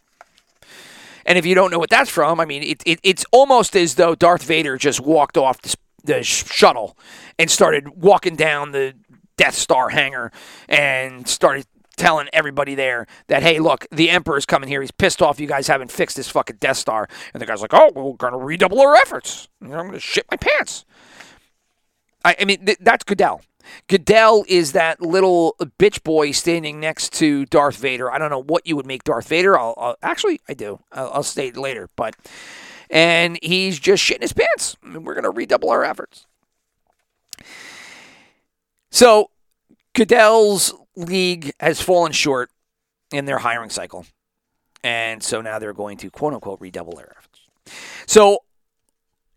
[1.25, 3.95] And if you don't know what that's from, I mean, it, it, it's almost as
[3.95, 6.97] though Darth Vader just walked off the, the shuttle
[7.39, 8.95] and started walking down the
[9.37, 10.33] Death Star hangar
[10.69, 14.81] and started telling everybody there that, hey, look, the Emperor's coming here.
[14.81, 17.09] He's pissed off you guys haven't fixed this fucking Death Star.
[17.33, 19.49] And the guy's like, oh, we're going to redouble our efforts.
[19.61, 20.85] I'm going to shit my pants.
[22.25, 23.43] I, I mean, th- that's Goodell.
[23.89, 28.11] Goodell is that little bitch boy standing next to Darth Vader.
[28.11, 29.59] I don't know what you would make Darth Vader.
[29.59, 30.81] I'll, I'll actually I do.
[30.93, 32.17] I'll, I'll state later, but
[32.91, 34.77] and he's just shitting his pants.
[34.83, 36.27] I mean, we're gonna redouble our efforts.
[38.91, 39.31] So
[39.95, 42.51] Goodell's league has fallen short
[43.13, 44.07] in their hiring cycle,
[44.83, 47.41] and so now they're going to quote unquote redouble their efforts.
[48.07, 48.41] So,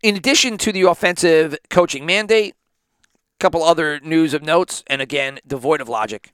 [0.02, 5.38] in addition to the offensive coaching mandate, a couple other news of notes, and again,
[5.46, 6.32] devoid of logic.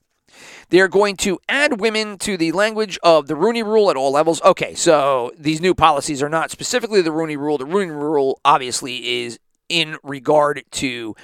[0.70, 4.40] They're going to add women to the language of the Rooney Rule at all levels.
[4.42, 7.58] Okay, so these new policies are not specifically the Rooney Rule.
[7.58, 11.14] The Rooney Rule obviously is in regard to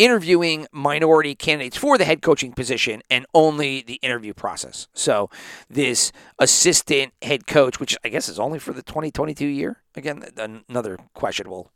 [0.00, 4.88] interviewing minority candidates for the head coaching position and only the interview process.
[4.94, 5.28] So,
[5.68, 10.98] this assistant head coach, which I guess is only for the 2022 year, again, another
[11.12, 11.70] questionable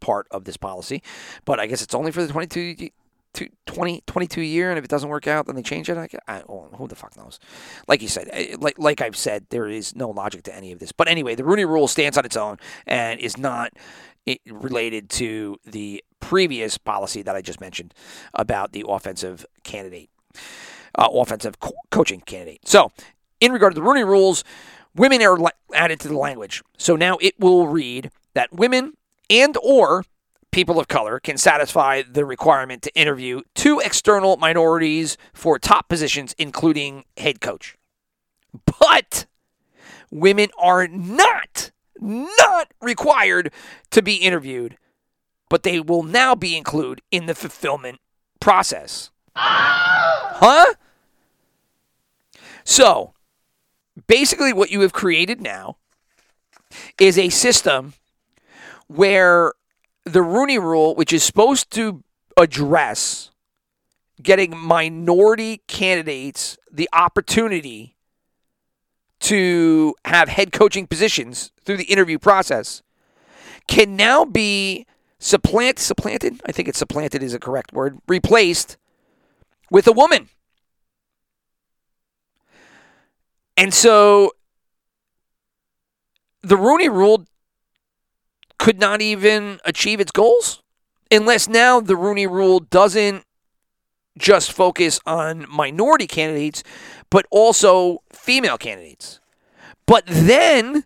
[0.00, 1.02] part of this policy,
[1.44, 2.88] but I guess it's only for the 22
[3.66, 5.98] 2022 year, and if it doesn't work out, then they change it.
[5.98, 7.38] I, I oh, who the fuck knows?
[7.86, 10.78] Like you said, eh, like like I've said, there is no logic to any of
[10.78, 10.92] this.
[10.92, 13.74] But anyway, the Rooney Rule stands on its own and is not
[14.46, 17.94] related to the previous policy that I just mentioned
[18.34, 20.10] about the offensive candidate,
[20.96, 22.66] uh, offensive co- coaching candidate.
[22.66, 22.90] So,
[23.40, 24.44] in regard to the Rooney rules,
[24.94, 25.38] women are
[25.74, 26.62] added to the language.
[26.78, 28.94] So now it will read that women
[29.30, 30.04] and or
[30.50, 36.34] people of color can satisfy the requirement to interview two external minorities for top positions
[36.38, 37.76] including head coach.
[38.80, 39.26] But
[40.10, 43.52] women are not not required
[43.90, 44.76] to be interviewed,
[45.48, 48.00] but they will now be included in the fulfillment
[48.40, 49.10] process.
[49.34, 50.74] Huh?
[52.64, 53.12] So,
[54.06, 55.76] basically what you have created now
[56.98, 57.94] is a system
[58.88, 59.52] where
[60.04, 62.02] the Rooney Rule, which is supposed to
[62.36, 63.30] address
[64.22, 67.95] getting minority candidates the opportunity
[69.26, 72.82] to have head coaching positions through the interview process,
[73.66, 74.86] can now be
[75.18, 76.40] supplant supplanted.
[76.46, 77.98] I think it's supplanted is a correct word.
[78.06, 78.76] Replaced
[79.68, 80.28] with a woman.
[83.56, 84.30] And so
[86.42, 87.24] the Rooney Rule
[88.60, 90.62] could not even achieve its goals
[91.10, 93.24] unless now the Rooney Rule doesn't
[94.18, 96.62] just focus on minority candidates,
[97.10, 99.20] but also female candidates.
[99.86, 100.84] But then,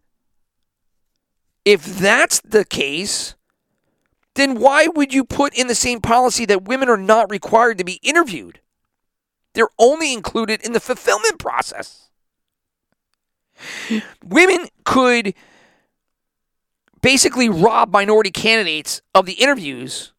[1.64, 3.34] if that's the case,
[4.34, 7.84] then why would you put in the same policy that women are not required to
[7.84, 8.60] be interviewed?
[9.54, 12.10] They're only included in the fulfillment process.
[14.24, 15.34] Women could
[17.02, 20.12] basically rob minority candidates of the interviews.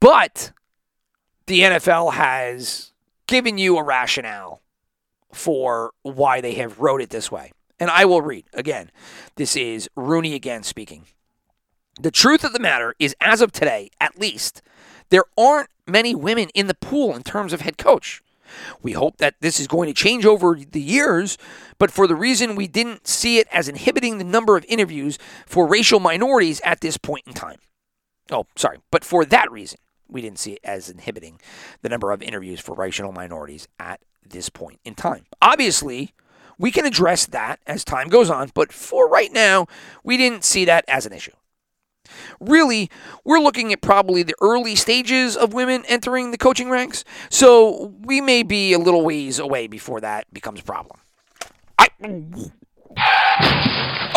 [0.00, 0.52] But
[1.52, 2.92] the NFL has
[3.26, 4.62] given you a rationale
[5.32, 7.52] for why they have wrote it this way.
[7.78, 8.90] And I will read again.
[9.36, 11.04] This is Rooney again speaking.
[12.00, 14.62] The truth of the matter is, as of today, at least,
[15.10, 18.22] there aren't many women in the pool in terms of head coach.
[18.82, 21.36] We hope that this is going to change over the years,
[21.78, 25.66] but for the reason we didn't see it as inhibiting the number of interviews for
[25.66, 27.58] racial minorities at this point in time.
[28.30, 29.78] Oh, sorry, but for that reason,
[30.12, 31.40] we didn't see it as inhibiting
[31.82, 35.24] the number of interviews for racial minorities at this point in time.
[35.40, 36.14] Obviously,
[36.58, 39.66] we can address that as time goes on, but for right now,
[40.04, 41.32] we didn't see that as an issue.
[42.40, 42.90] Really,
[43.24, 48.20] we're looking at probably the early stages of women entering the coaching ranks, so we
[48.20, 51.00] may be a little ways away before that becomes a problem.
[51.78, 51.88] I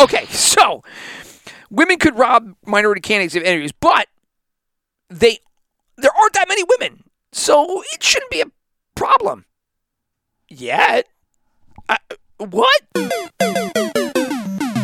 [0.00, 0.82] Okay, so
[1.70, 4.08] women could rob minority candidates of interviews, but
[5.08, 5.38] they
[5.96, 8.50] there aren't that many women, so it shouldn't be a
[8.94, 9.46] problem
[10.48, 11.06] yet.
[11.88, 11.98] I,
[12.38, 12.82] what?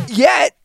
[0.09, 0.57] Yet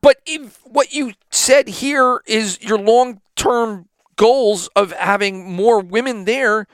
[0.00, 6.24] but if what you said here is your long term goals of having more women
[6.24, 6.66] there,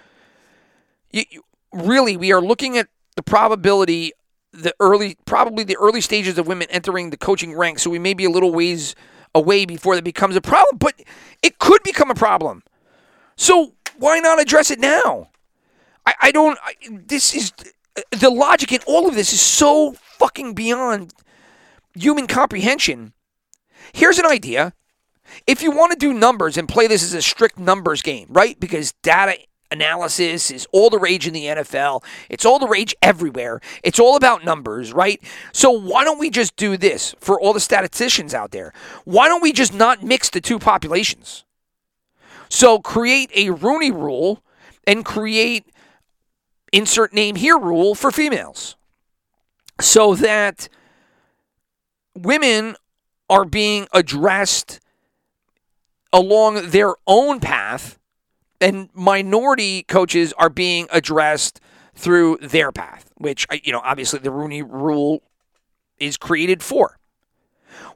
[1.12, 1.24] you,
[1.72, 4.12] really, we are looking at the probability,
[4.52, 7.82] the early, probably the early stages of women entering the coaching ranks.
[7.82, 8.94] So we may be a little ways
[9.34, 10.94] away before that becomes a problem, but
[11.42, 12.62] it could become a problem.
[13.36, 15.30] So why not address it now?
[16.06, 16.58] I, I don't.
[16.62, 17.52] I, this is
[18.10, 21.12] the logic in all of this is so fucking beyond
[21.94, 23.12] human comprehension.
[23.92, 24.72] Here's an idea.
[25.46, 28.58] If you want to do numbers and play this as a strict numbers game, right?
[28.58, 29.38] Because data
[29.74, 32.02] analysis is all the rage in the NFL.
[32.30, 33.60] It's all the rage everywhere.
[33.82, 35.22] It's all about numbers, right?
[35.52, 38.72] So why don't we just do this for all the statisticians out there?
[39.04, 41.44] Why don't we just not mix the two populations?
[42.48, 44.42] So create a Rooney rule
[44.86, 45.66] and create
[46.72, 48.76] insert name here rule for females
[49.80, 50.68] so that
[52.14, 52.76] women
[53.28, 54.80] are being addressed
[56.12, 57.98] along their own path
[58.64, 61.60] and minority coaches are being addressed
[61.94, 65.22] through their path which you know obviously the Rooney rule
[65.98, 66.98] is created for.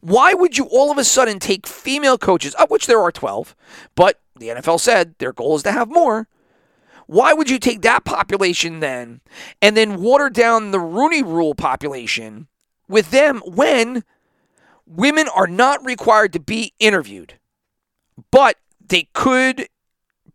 [0.01, 3.57] Why would you all of a sudden take female coaches of which there are 12
[3.95, 6.29] but the NFL said their goal is to have more.
[7.07, 9.21] Why would you take that population then
[9.63, 12.49] and then water down the Rooney rule population
[12.89, 14.05] with them when
[14.87, 17.35] women are not required to be interviewed,
[18.31, 18.57] but
[18.87, 19.69] they could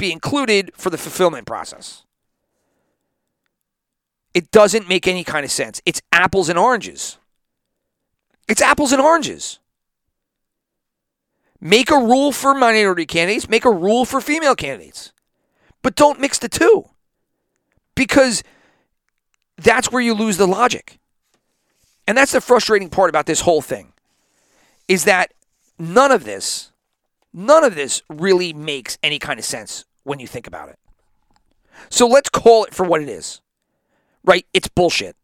[0.08, 2.04] be included for the fulfillment process?
[4.34, 5.82] It doesn't make any kind of sense.
[5.86, 7.18] It's apples and oranges.
[8.48, 9.60] It's apples and oranges.
[11.62, 15.14] Make a rule for minority candidates, make a rule for female candidates
[15.84, 16.86] but don't mix the two
[17.94, 18.44] because
[19.58, 20.98] that's where you lose the logic.
[22.08, 23.94] And that's the frustrating part about this whole thing
[24.88, 25.34] is that
[25.78, 26.72] none of this
[27.36, 30.80] none of this really makes any kind of sense when you think about it.
[31.90, 33.42] So let's call it for what it is.
[34.24, 34.46] Right?
[34.54, 35.16] It's bullshit.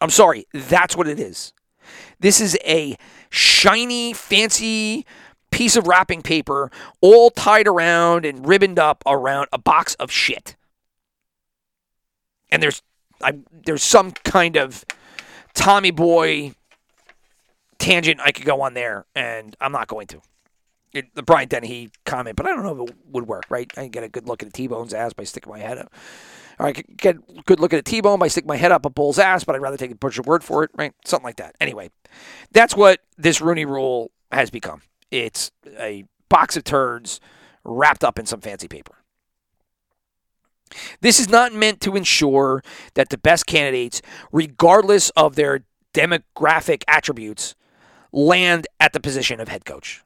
[0.00, 1.52] I'm sorry, that's what it is.
[2.20, 2.96] This is a
[3.30, 5.06] shiny, fancy
[5.50, 6.70] piece of wrapping paper
[7.00, 10.56] all tied around and ribboned up around a box of shit.
[12.50, 12.82] And there's
[13.22, 14.84] I, there's some kind of
[15.54, 16.54] Tommy Boy
[17.78, 20.20] tangent I could go on there, and I'm not going to.
[20.92, 23.70] It, the Brian Dennehy comment, but I don't know if it would work, right?
[23.78, 25.92] I get a good look at a T-Bone's ass by sticking my head up.
[26.58, 28.84] Or I could get a good look at a T-Bone by sticking my head up
[28.84, 30.92] a bull's ass, but I'd rather take a your word for it, right?
[31.06, 31.54] Something like that.
[31.60, 31.90] Anyway,
[32.50, 34.82] that's what this Rooney rule has become.
[35.10, 37.20] It's a box of turds
[37.64, 38.96] wrapped up in some fancy paper.
[41.00, 42.62] This is not meant to ensure
[42.94, 45.64] that the best candidates, regardless of their
[45.94, 47.54] demographic attributes,
[48.12, 50.02] land at the position of head coach.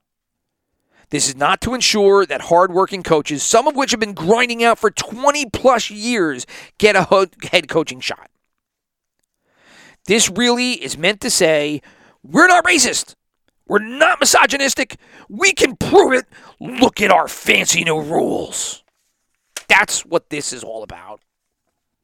[1.10, 4.78] This is not to ensure that hardworking coaches, some of which have been grinding out
[4.78, 6.46] for 20 plus years,
[6.78, 8.28] get a head coaching shot.
[10.06, 11.80] This really is meant to say,
[12.22, 13.14] we're not racist.
[13.68, 14.96] We're not misogynistic.
[15.28, 16.26] We can prove it.
[16.60, 18.84] Look at our fancy new rules.
[19.68, 21.20] That's what this is all about.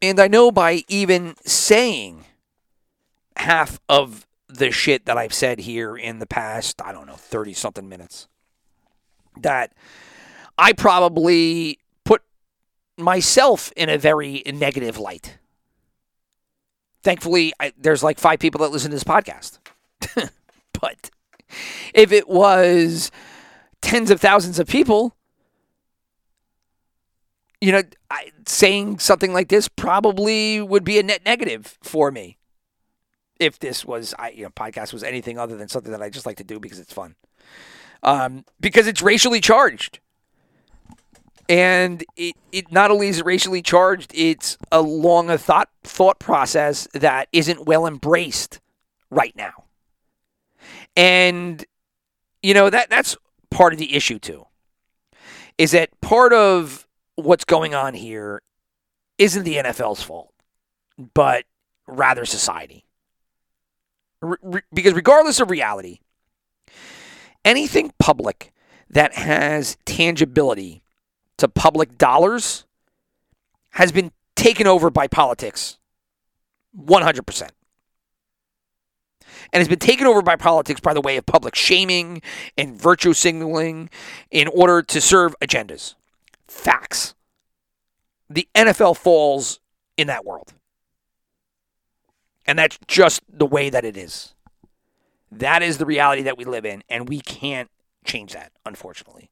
[0.00, 2.24] And I know by even saying
[3.36, 7.54] half of the shit that I've said here in the past, I don't know, 30
[7.54, 8.28] something minutes,
[9.40, 9.72] that
[10.58, 12.22] I probably put
[12.96, 15.38] myself in a very negative light.
[17.02, 19.58] Thankfully, I, there's like five people that listen to this podcast.
[20.80, 21.10] but
[21.94, 23.10] if it was
[23.80, 25.16] tens of thousands of people,
[27.60, 32.38] you know, I, saying something like this probably would be a net negative for me.
[33.38, 36.26] If this was, I you know, podcast was anything other than something that I just
[36.26, 37.14] like to do because it's fun,
[38.02, 40.00] um, because it's racially charged,
[41.48, 46.88] and it, it not only is it racially charged, it's along a thought thought process
[46.94, 48.60] that isn't well embraced
[49.10, 49.64] right now.
[50.96, 51.64] And
[52.42, 53.16] you know that that's
[53.50, 54.46] part of the issue too.
[55.58, 56.86] Is that part of
[57.16, 58.42] what's going on here
[59.18, 60.32] isn't the NFL's fault,
[61.14, 61.44] but
[61.86, 62.84] rather society.
[64.20, 65.98] Re- because regardless of reality,
[67.44, 68.52] anything public
[68.90, 70.82] that has tangibility
[71.38, 72.64] to public dollars
[73.70, 75.78] has been taken over by politics
[76.78, 77.50] 100%
[79.52, 82.22] and has been taken over by politics by the way of public shaming
[82.56, 83.90] and virtue signaling
[84.30, 85.94] in order to serve agendas.
[86.48, 87.14] Facts.
[88.30, 89.60] The NFL falls
[89.96, 90.52] in that world.
[92.46, 94.34] And that's just the way that it is.
[95.32, 97.70] That is the reality that we live in, and we can't
[98.04, 99.30] change that, unfortunately.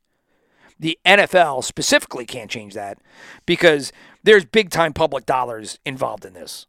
[0.79, 2.99] The NFL specifically can't change that
[3.45, 3.93] because
[4.23, 6.67] there's big time public dollars involved in this.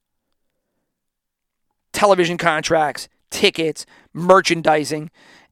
[1.93, 5.09] Television contracts, tickets, merchandising,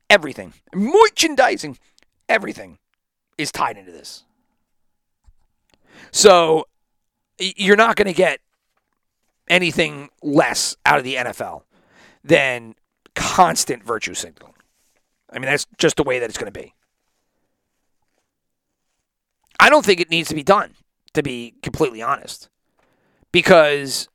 [0.09, 0.53] everything.
[0.75, 1.77] Merchandising,
[2.27, 2.80] everything
[3.38, 4.25] is tied into this.
[6.11, 6.67] So
[7.39, 8.41] you're not going to get
[9.47, 11.61] anything less out of the NFL
[12.25, 12.75] than
[13.20, 14.53] constant virtue signaling.
[15.30, 16.74] I mean, that's just the way that it's going to be.
[19.59, 20.74] I don't think it needs to be done,
[21.13, 22.49] to be completely honest,
[23.34, 24.07] because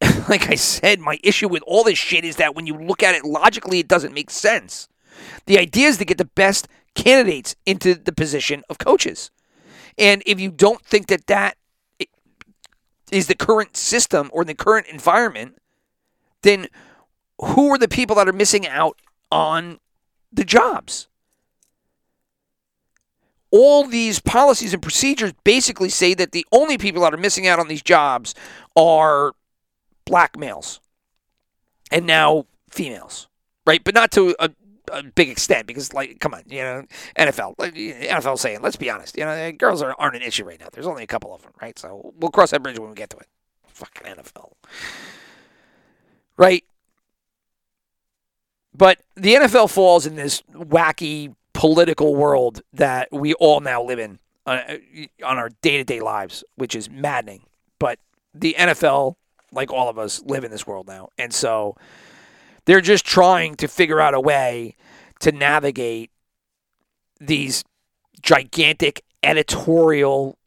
[0.28, 3.14] like I said, my issue with all this shit is that when you look at
[3.14, 4.88] it logically, it doesn't make sense.
[5.46, 9.30] The idea is to get the best candidates into the position of coaches.
[9.96, 11.56] And if you don't think that that
[13.10, 15.58] is the current system or the current environment,
[16.42, 16.66] then
[17.40, 19.78] who are the people that are missing out on
[20.32, 21.08] the jobs?
[23.50, 27.58] All these policies and procedures basically say that the only people that are missing out
[27.58, 28.34] on these jobs
[28.76, 29.32] are
[30.04, 30.80] black males
[31.90, 33.28] and now females,
[33.66, 33.82] right?
[33.82, 34.50] But not to a,
[34.92, 36.84] a big extent because, like, come on, you know,
[37.18, 40.68] NFL, NFL saying, let's be honest, you know, girls are, aren't an issue right now.
[40.72, 41.78] There's only a couple of them, right?
[41.78, 43.28] So we'll cross that bridge when we get to it.
[43.66, 44.52] Fucking NFL,
[46.36, 46.64] right?
[48.74, 54.18] But the NFL falls in this wacky political world that we all now live in
[54.46, 54.60] uh,
[55.24, 57.42] on our day to day lives, which is maddening.
[57.78, 57.98] But
[58.34, 59.16] the NFL,
[59.52, 61.08] like all of us, live in this world now.
[61.18, 61.76] And so
[62.64, 64.76] they're just trying to figure out a way
[65.20, 66.10] to navigate
[67.20, 67.64] these
[68.22, 70.38] gigantic editorial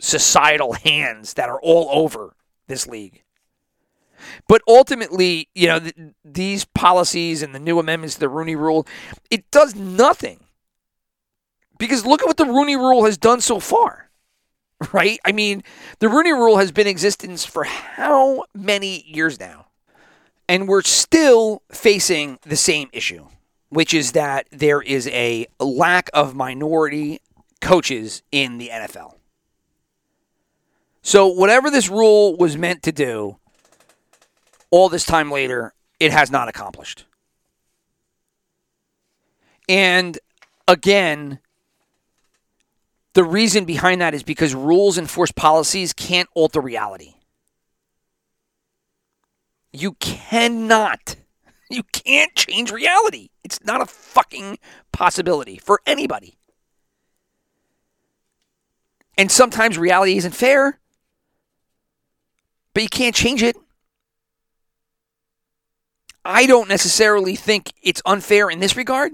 [0.00, 2.34] societal hands that are all over
[2.66, 3.22] this league.
[4.48, 5.94] But ultimately, you know, th-
[6.24, 8.86] these policies and the new amendments to the Rooney Rule,
[9.30, 10.40] it does nothing.
[11.78, 14.10] Because look at what the Rooney Rule has done so far,
[14.92, 15.18] right?
[15.24, 15.62] I mean,
[16.00, 19.66] the Rooney Rule has been in existence for how many years now?
[20.48, 23.26] And we're still facing the same issue,
[23.68, 27.20] which is that there is a lack of minority
[27.60, 29.14] coaches in the NFL.
[31.02, 33.38] So, whatever this rule was meant to do,
[34.70, 37.04] all this time later, it has not accomplished.
[39.68, 40.18] And
[40.66, 41.40] again,
[43.14, 47.14] the reason behind that is because rules and forced policies can't alter reality.
[49.72, 51.16] You cannot,
[51.70, 53.30] you can't change reality.
[53.44, 54.58] It's not a fucking
[54.92, 56.38] possibility for anybody.
[59.16, 60.78] And sometimes reality isn't fair,
[62.72, 63.56] but you can't change it.
[66.24, 69.12] I don't necessarily think it's unfair in this regard.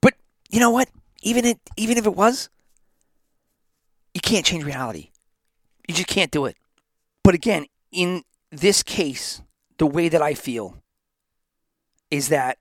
[0.00, 0.14] But
[0.50, 0.88] you know what?
[1.22, 2.48] Even it, even if it was,
[4.12, 5.10] you can't change reality.
[5.88, 6.56] You just can't do it.
[7.22, 9.42] But again, in this case,
[9.78, 10.76] the way that I feel
[12.10, 12.58] is that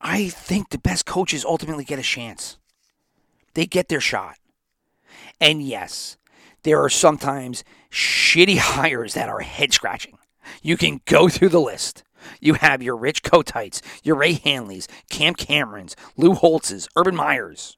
[0.00, 2.58] I think the best coaches ultimately get a chance.
[3.54, 4.36] They get their shot.
[5.40, 6.16] And yes,
[6.62, 10.18] there are sometimes shitty hires that are head scratching.
[10.62, 12.02] You can go through the list.
[12.40, 17.76] You have your Rich Kotites, your Ray Handleys, Cam Camerons, Lou Holtzes, Urban Meyers,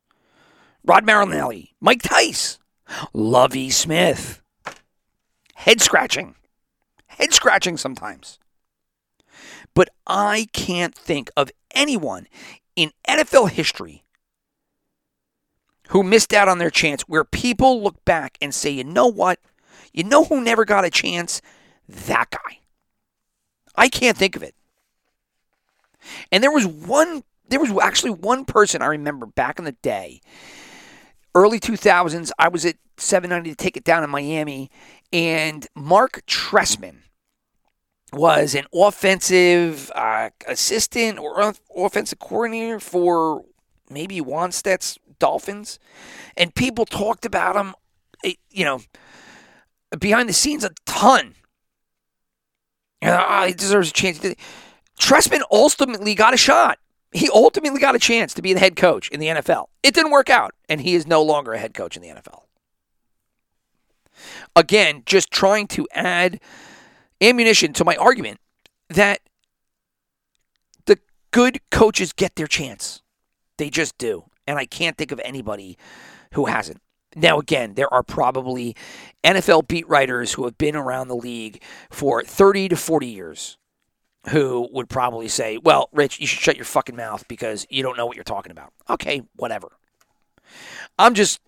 [0.84, 2.58] Rod Marinelli, Mike Tice,
[3.12, 4.42] Lovie Smith.
[5.54, 6.36] Head scratching.
[7.06, 8.38] Head scratching sometimes.
[9.74, 12.26] But I can't think of anyone
[12.76, 14.04] in NFL history
[15.88, 19.38] who missed out on their chance where people look back and say, you know what?
[19.92, 21.42] You know who never got a chance?
[21.88, 22.59] That guy.
[23.80, 24.54] I can't think of it.
[26.30, 30.20] And there was one, there was actually one person I remember back in the day,
[31.34, 32.30] early 2000s.
[32.38, 34.70] I was at 790 The Ticket down in Miami,
[35.14, 36.96] and Marc Trestman
[38.12, 43.44] was an offensive uh, assistant or offensive coordinator for
[43.88, 45.78] maybe Wannstedt's Dolphins,
[46.36, 47.74] and people talked about him,
[48.24, 48.82] eh, you know,
[49.98, 51.34] behind the scenes a ton.
[53.02, 54.18] Uh, he deserves a chance.
[54.98, 56.78] Trestman ultimately got a shot.
[57.12, 59.66] He ultimately got a chance to be the head coach in the NFL.
[59.82, 62.42] It didn't work out, and he is no longer a head coach in the NFL.
[64.54, 66.40] Again, just trying to add
[67.20, 68.38] ammunition to my argument
[68.88, 69.20] that
[70.86, 70.98] the
[71.30, 73.02] good coaches get their chance.
[73.56, 74.24] They just do.
[74.46, 75.78] And I can't think of anybody
[76.34, 76.80] who hasn't.
[77.16, 78.76] Now, again, there are probably
[79.24, 83.58] NFL beat writers who have been around the league for 30 to 40 years
[84.28, 87.96] who would probably say, well, Rich, you should shut your fucking mouth because you don't
[87.96, 88.72] know what you're talking about.
[88.88, 89.68] Okay, whatever.
[90.98, 91.40] I'm just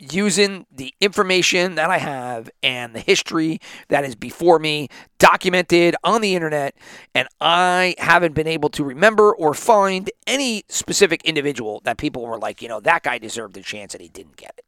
[0.00, 4.88] using the information that I have and the history that is before me,
[5.18, 6.74] documented on the internet,
[7.14, 12.38] and I haven't been able to remember or find any specific individual that people were
[12.38, 14.64] like, you know, that guy deserved a chance and he didn't get it.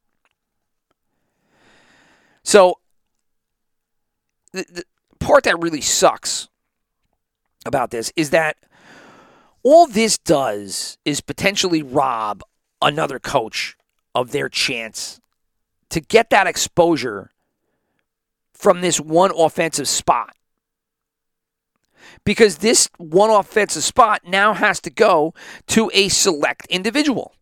[2.44, 2.78] So,
[4.52, 4.84] the, the
[5.18, 6.48] part that really sucks
[7.64, 8.56] about this is that
[9.62, 12.42] all this does is potentially rob
[12.82, 13.76] another coach
[14.14, 15.20] of their chance
[15.92, 17.30] to get that exposure
[18.54, 20.34] from this one offensive spot.
[22.24, 25.34] Because this one offensive spot now has to go
[25.66, 27.34] to a select individual.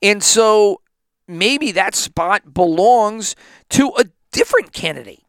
[0.00, 0.82] And so
[1.26, 3.34] maybe that spot belongs
[3.70, 5.24] to a different candidate.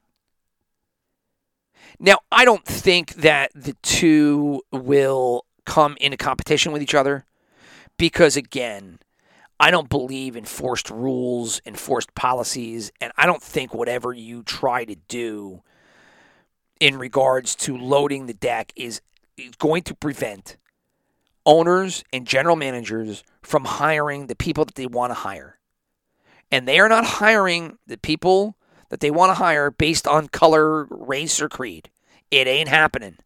[2.00, 7.26] Now, I don't think that the two will come into competition with each other
[7.98, 9.00] because, again,
[9.60, 14.44] I don't believe in forced rules and forced policies, and I don't think whatever you
[14.44, 15.64] try to do
[16.80, 19.02] in regards to loading the deck is
[19.58, 20.58] going to prevent
[21.46, 25.58] owners and general managers from hiring the people that they want to hire.
[26.52, 28.56] And they are not hiring the people
[28.90, 31.90] that they want to hire based on color, race, or creed.
[32.30, 33.18] It ain't happening.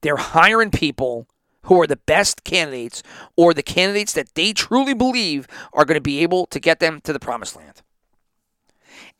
[0.00, 1.28] They're hiring people
[1.64, 3.02] who are the best candidates
[3.36, 7.00] or the candidates that they truly believe are going to be able to get them
[7.02, 7.82] to the promised land.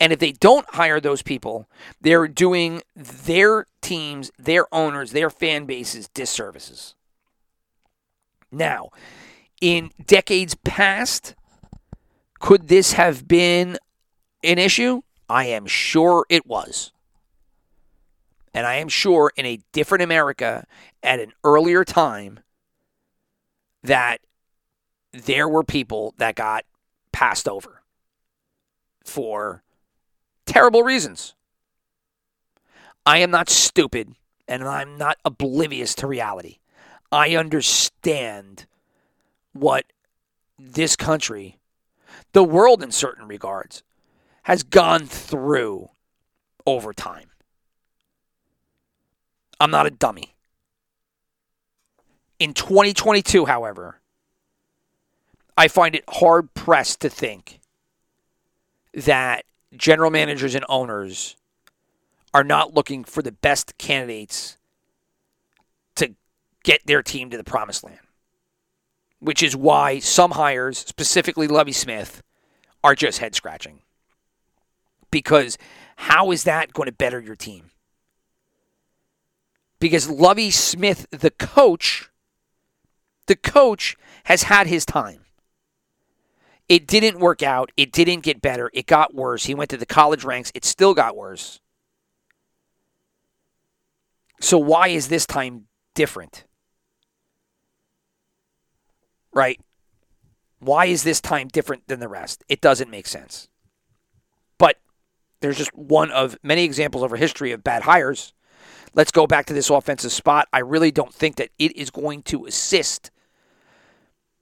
[0.00, 1.68] And if they don't hire those people,
[2.00, 6.94] they're doing their teams, their owners, their fan bases disservices.
[8.50, 8.90] Now,
[9.60, 11.34] in decades past,
[12.40, 13.78] could this have been
[14.42, 15.02] an issue?
[15.28, 16.92] I am sure it was.
[18.54, 20.66] And I am sure in a different America
[21.02, 22.40] at an earlier time
[23.82, 24.20] that
[25.12, 26.64] there were people that got
[27.12, 27.82] passed over
[29.04, 29.62] for
[30.46, 31.34] terrible reasons.
[33.04, 34.14] I am not stupid
[34.46, 36.58] and I'm not oblivious to reality.
[37.10, 38.66] I understand
[39.52, 39.84] what
[40.58, 41.58] this country,
[42.32, 43.82] the world in certain regards,
[44.44, 45.90] has gone through
[46.66, 47.31] over time.
[49.62, 50.34] I'm not a dummy.
[52.40, 54.00] In 2022, however,
[55.56, 57.60] I find it hard pressed to think
[58.92, 59.44] that
[59.76, 61.36] general managers and owners
[62.34, 64.58] are not looking for the best candidates
[65.94, 66.16] to
[66.64, 68.00] get their team to the promised land.
[69.20, 72.20] Which is why some hires, specifically Lovie Smith,
[72.82, 73.82] are just head scratching.
[75.12, 75.56] Because
[75.94, 77.70] how is that going to better your team?
[79.82, 82.08] Because Lovie Smith, the coach,
[83.26, 85.24] the coach has had his time.
[86.68, 87.72] It didn't work out.
[87.76, 88.70] It didn't get better.
[88.72, 89.46] It got worse.
[89.46, 90.52] He went to the college ranks.
[90.54, 91.58] It still got worse.
[94.40, 95.64] So why is this time
[95.96, 96.44] different?
[99.32, 99.60] Right?
[100.60, 102.44] Why is this time different than the rest?
[102.48, 103.48] It doesn't make sense.
[104.58, 104.76] But
[105.40, 108.32] there's just one of many examples over history of bad hires.
[108.94, 110.48] Let's go back to this offensive spot.
[110.52, 113.10] I really don't think that it is going to assist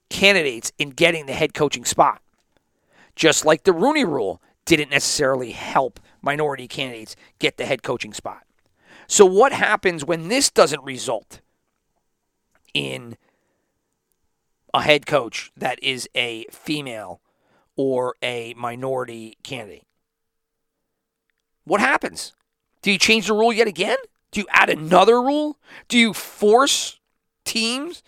[0.08, 2.20] candidates in getting the head coaching spot.
[3.14, 8.42] Just like the Rooney rule didn't necessarily help minority candidates get the head coaching spot.
[9.06, 11.40] So, what happens when this doesn't result
[12.74, 13.16] in
[14.72, 17.20] a head coach that is a female
[17.76, 19.86] or a minority candidate?
[21.64, 22.32] What happens?
[22.82, 23.98] Do you change the rule yet again?
[24.30, 25.58] Do you add another rule?
[25.88, 26.98] Do you force
[27.44, 28.02] teams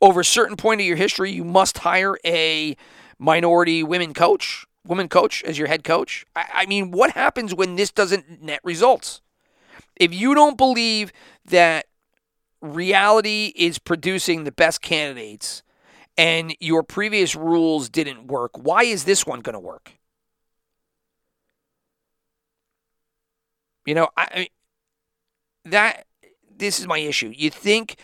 [0.00, 2.76] over a certain point of your history you must hire a
[3.18, 6.26] minority women coach, woman coach as your head coach?
[6.34, 9.20] I, I mean, what happens when this doesn't net results?
[9.96, 11.12] If you don't believe
[11.46, 11.86] that
[12.60, 15.62] reality is producing the best candidates
[16.16, 19.92] and your previous rules didn't work, why is this one going to work?
[23.86, 24.48] You know, I
[25.64, 26.06] that
[26.56, 27.32] this is my issue.
[27.34, 27.96] You think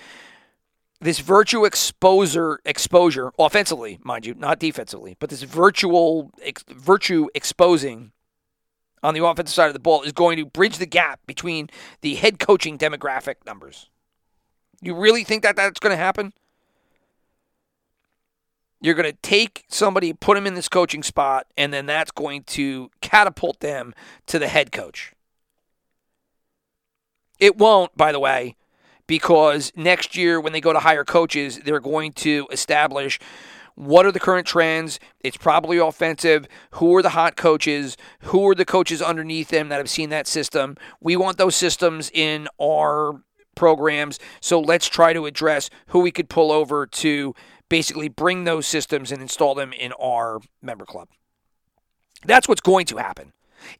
[1.00, 8.12] this virtue exposure exposure offensively, mind you, not defensively, but this virtual ex, virtue exposing
[9.02, 11.68] on the offensive side of the ball is going to bridge the gap between
[12.00, 13.90] the head coaching demographic numbers.
[14.80, 16.32] You really think that that's going to happen?
[18.80, 22.44] You're going to take somebody, put them in this coaching spot, and then that's going
[22.44, 23.94] to catapult them
[24.26, 25.12] to the head coach.
[27.38, 28.56] It won't, by the way,
[29.06, 33.18] because next year when they go to hire coaches, they're going to establish
[33.74, 34.98] what are the current trends.
[35.20, 36.46] It's probably offensive.
[36.72, 37.96] Who are the hot coaches?
[38.22, 40.76] Who are the coaches underneath them that have seen that system?
[41.00, 43.20] We want those systems in our
[43.54, 44.18] programs.
[44.40, 47.34] So let's try to address who we could pull over to
[47.68, 51.08] basically bring those systems and install them in our member club.
[52.24, 53.32] That's what's going to happen.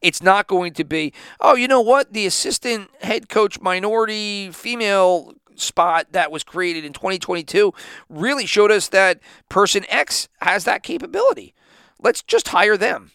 [0.02, 2.12] It's not going to be, oh, you know what?
[2.12, 7.72] The assistant head coach minority female spot that was created in 2022
[8.08, 11.54] really showed us that person X has that capability.
[12.00, 13.12] Let's just hire them.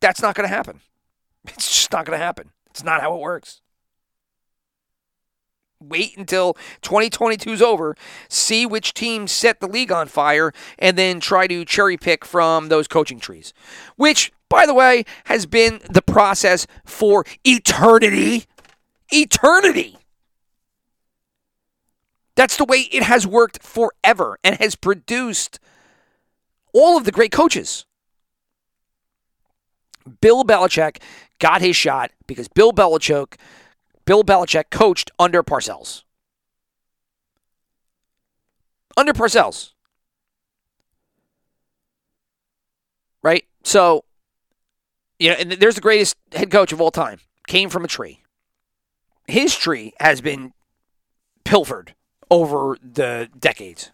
[0.00, 0.80] That's not going to happen.
[1.48, 2.50] It's just not going to happen.
[2.70, 3.60] It's not how it works.
[5.80, 7.96] Wait until 2022 is over,
[8.28, 12.68] see which teams set the league on fire, and then try to cherry pick from
[12.68, 13.52] those coaching trees.
[13.96, 18.44] Which, by the way, has been the process for eternity.
[19.08, 19.96] Eternity.
[22.34, 25.58] That's the way it has worked forever and has produced
[26.74, 27.86] all of the great coaches.
[30.20, 30.98] Bill Belichick
[31.38, 33.36] got his shot because Bill Belichick,
[34.04, 36.02] Bill Belichick coached under Parcells.
[38.98, 39.70] Under Parcells.
[43.22, 43.46] Right?
[43.64, 44.04] So,
[45.22, 47.20] you know, and there's the greatest head coach of all time.
[47.46, 48.22] Came from a tree.
[49.28, 50.52] His tree has been
[51.44, 51.94] pilfered
[52.28, 53.92] over the decades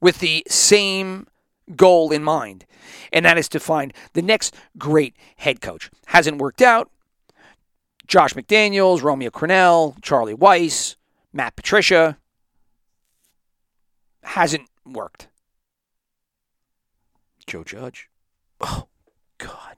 [0.00, 1.28] with the same
[1.76, 2.66] goal in mind,
[3.12, 5.90] and that is to find the next great head coach.
[6.06, 6.90] Hasn't worked out.
[8.08, 10.96] Josh McDaniels, Romeo Crennel, Charlie Weis,
[11.32, 12.18] Matt Patricia.
[14.24, 15.28] Hasn't worked.
[17.46, 18.08] Joe Judge.
[18.60, 18.88] Oh,
[19.38, 19.76] God.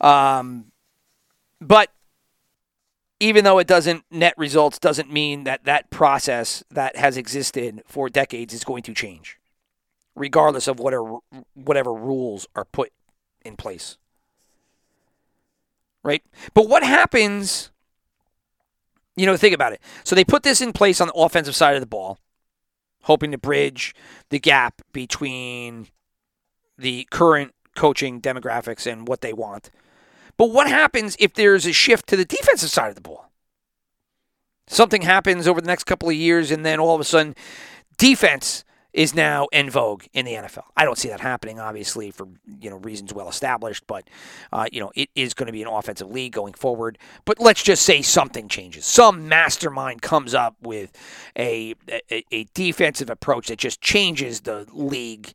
[0.00, 0.72] Um,
[1.60, 1.90] but
[3.20, 8.08] even though it doesn't net results, doesn't mean that that process that has existed for
[8.08, 9.38] decades is going to change,
[10.16, 11.18] regardless of whatever
[11.54, 12.92] whatever rules are put
[13.44, 13.98] in place.
[16.02, 16.22] Right?
[16.54, 17.70] But what happens?
[19.16, 19.82] You know, think about it.
[20.02, 22.18] So they put this in place on the offensive side of the ball,
[23.02, 23.94] hoping to bridge
[24.30, 25.88] the gap between
[26.78, 29.70] the current coaching demographics and what they want.
[30.36, 33.30] But what happens if there's a shift to the defensive side of the ball?
[34.66, 37.34] Something happens over the next couple of years, and then all of a sudden,
[37.98, 40.64] defense is now in vogue in the NFL.
[40.76, 42.26] I don't see that happening, obviously, for
[42.60, 43.86] you know reasons well established.
[43.86, 44.08] But
[44.52, 46.98] uh, you know, it is going to be an offensive league going forward.
[47.24, 48.84] But let's just say something changes.
[48.84, 50.92] Some mastermind comes up with
[51.36, 55.32] a a, a defensive approach that just changes the league.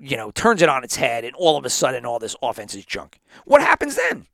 [0.00, 2.74] You know, turns it on its head, and all of a sudden, all this offense
[2.74, 3.20] is junk.
[3.44, 4.26] What happens then?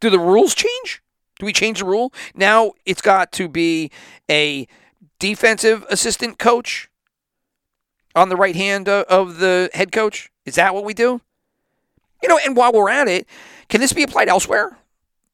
[0.00, 1.02] Do the rules change?
[1.38, 2.12] Do we change the rule?
[2.34, 3.90] Now it's got to be
[4.30, 4.66] a
[5.18, 6.90] defensive assistant coach
[8.14, 10.30] on the right hand of the head coach.
[10.44, 11.20] Is that what we do?
[12.22, 13.26] You know, and while we're at it,
[13.68, 14.76] can this be applied elsewhere?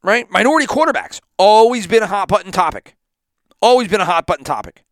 [0.03, 0.31] Right?
[0.31, 2.95] Minority quarterbacks always been a hot button topic.
[3.61, 4.85] Always been a hot button topic.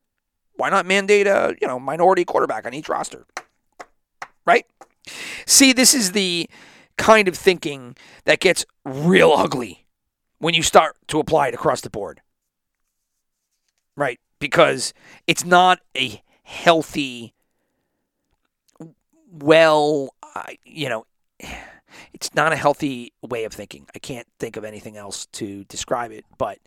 [0.57, 3.27] Why not mandate a, you know, minority quarterback on each roster?
[4.47, 4.67] Right?
[5.47, 6.49] See, this is the
[6.97, 9.87] kind of thinking that gets real ugly
[10.39, 12.21] when you start to apply it across the board.
[13.97, 14.21] Right?
[14.39, 14.93] Because
[15.27, 17.35] it's not a healthy,
[19.31, 20.15] well,
[20.65, 21.07] you know,
[22.13, 23.87] it's not a healthy way of thinking.
[23.95, 26.59] I can't think of anything else to describe it, but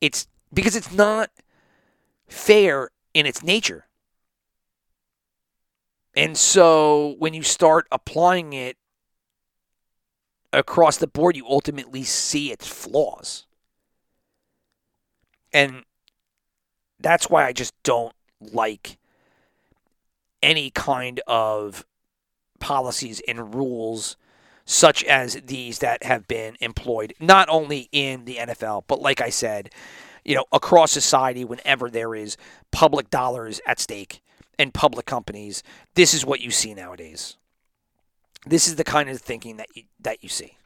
[0.00, 1.30] it's because it's not
[2.28, 3.86] fair in its nature.
[6.16, 8.76] And so when you start applying it
[10.52, 13.46] across the board, you ultimately see its flaws.
[15.52, 15.84] And
[17.00, 18.98] that's why I just don't like
[20.42, 21.84] any kind of
[22.60, 24.16] policies and rules
[24.66, 29.28] such as these that have been employed not only in the NFL but like I
[29.28, 29.70] said
[30.24, 32.36] you know across society whenever there is
[32.70, 34.22] public dollars at stake
[34.58, 35.62] and public companies
[35.94, 37.36] this is what you see nowadays
[38.46, 40.56] this is the kind of thinking that you, that you see.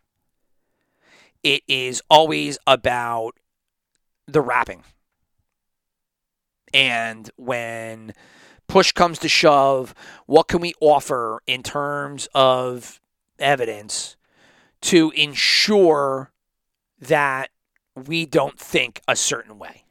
[1.43, 3.33] It is always about
[4.27, 4.83] the wrapping.
[6.75, 8.13] And when
[8.67, 9.95] push comes to shove,
[10.27, 13.01] what can we offer in terms of
[13.39, 14.17] evidence
[14.81, 16.33] to ensure
[17.01, 17.51] that
[17.95, 19.85] we don't think a certain way?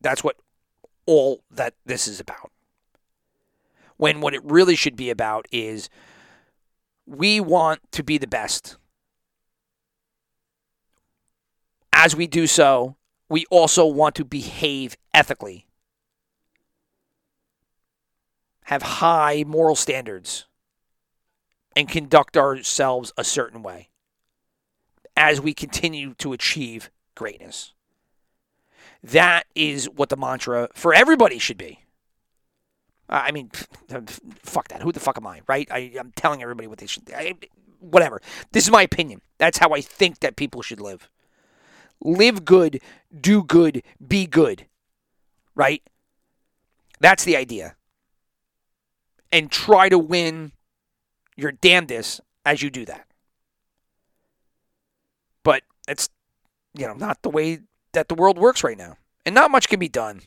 [0.00, 0.36] That's what
[1.06, 2.50] all that this is about
[3.96, 5.88] when what it really should be about is
[7.06, 8.76] we want to be the best.
[11.92, 12.96] As we do so,
[13.28, 15.66] we also want to behave ethically,
[18.64, 20.46] have high moral standards,
[21.74, 23.88] and conduct ourselves a certain way
[25.16, 27.72] as we continue to achieve greatness.
[29.02, 31.80] That is what the mantra for everybody should be.
[33.08, 33.50] I mean,
[34.42, 34.82] fuck that.
[34.82, 35.68] Who the fuck am I, right?
[35.70, 37.04] I, am telling everybody what they should.
[37.14, 37.34] I,
[37.78, 38.20] whatever.
[38.52, 39.20] This is my opinion.
[39.38, 41.08] That's how I think that people should live.
[42.00, 42.80] Live good,
[43.18, 44.66] do good, be good,
[45.54, 45.82] right?
[47.00, 47.76] That's the idea.
[49.32, 50.52] And try to win
[51.36, 53.06] your damnedest as you do that.
[55.42, 56.08] But it's
[56.76, 57.60] you know, not the way
[57.96, 58.96] that the world works right now.
[59.24, 60.20] And not much can be done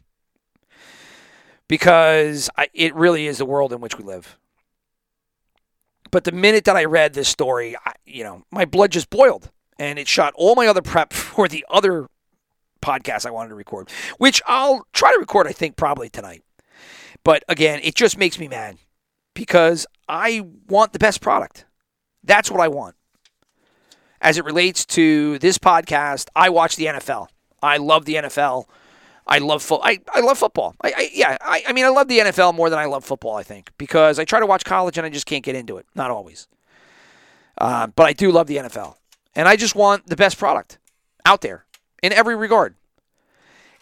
[1.70, 4.38] because I, it really is the world in which we live.
[6.12, 9.52] But the minute that I read this story, I, you know, my blood just boiled
[9.78, 12.10] and it shot all my other prep for the other
[12.82, 16.44] podcast I wanted to record, which I'll try to record, I think, probably tonight.
[17.24, 18.78] But again, it just makes me mad
[19.34, 21.66] because I want the best product.
[22.24, 22.96] That's what I want.
[24.22, 27.28] As it relates to this podcast, I watch the NFL.
[27.62, 28.66] I love the NFL.
[29.28, 30.76] I love fo- I, I love football.
[30.82, 33.36] I, I yeah, I, I mean I love the NFL more than I love football,
[33.36, 35.86] I think, because I try to watch college and I just can't get into it.
[35.96, 36.48] Not always.
[37.60, 38.96] Uh, but I do love the NFL.
[39.36, 40.80] And I just want the best product
[41.26, 41.66] out there
[42.02, 42.76] in every regard.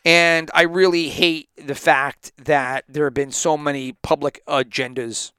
[0.03, 5.31] And I really hate the fact that there have been so many public agendas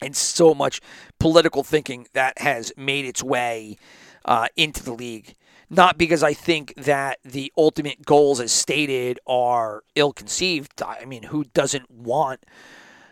[0.00, 0.80] and so much
[1.18, 3.76] political thinking that has made its way
[4.24, 5.34] uh, into the league.
[5.72, 10.82] Not because I think that the ultimate goals, as stated, are ill-conceived.
[10.82, 12.44] I mean, who doesn't want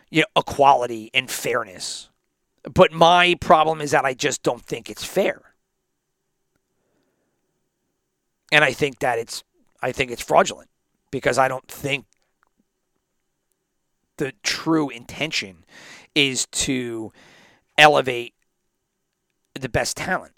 [0.09, 2.09] you know equality and fairness?
[2.63, 5.53] But my problem is that I just don't think it's fair,
[8.51, 9.43] and I think that it's
[9.81, 10.69] I think it's fraudulent
[11.11, 12.05] because I don't think
[14.17, 15.63] the true intention
[16.13, 17.13] is to
[17.77, 18.33] elevate
[19.57, 20.33] the best talent.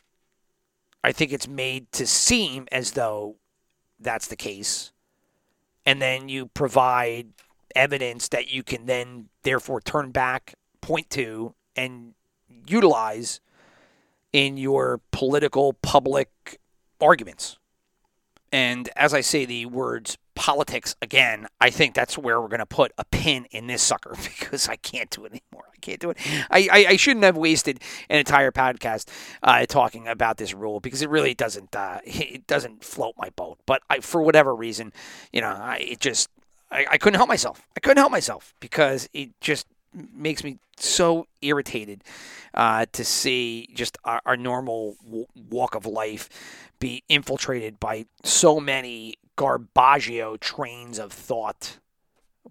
[1.03, 3.37] I think it's made to seem as though
[3.99, 4.91] that's the case.
[5.85, 7.29] And then you provide
[7.75, 12.13] evidence that you can then therefore turn back, point to, and
[12.67, 13.39] utilize
[14.31, 16.59] in your political public
[16.99, 17.57] arguments.
[18.51, 22.65] And as I say the words politics again, I think that's where we're going to
[22.65, 25.65] put a pin in this sucker because I can't do it anymore.
[25.73, 26.17] I can't do it.
[26.49, 27.79] I, I, I shouldn't have wasted
[28.09, 29.07] an entire podcast
[29.43, 33.59] uh, talking about this rule because it really doesn't uh, it doesn't float my boat.
[33.65, 34.93] But I, for whatever reason,
[35.31, 36.29] you know, I, it just
[36.71, 37.61] I, I couldn't help myself.
[37.75, 42.03] I couldn't help myself because it just makes me so irritated
[42.53, 46.29] uh, to see just our, our normal w- walk of life
[46.79, 51.77] be infiltrated by so many Garbaggio trains of thought,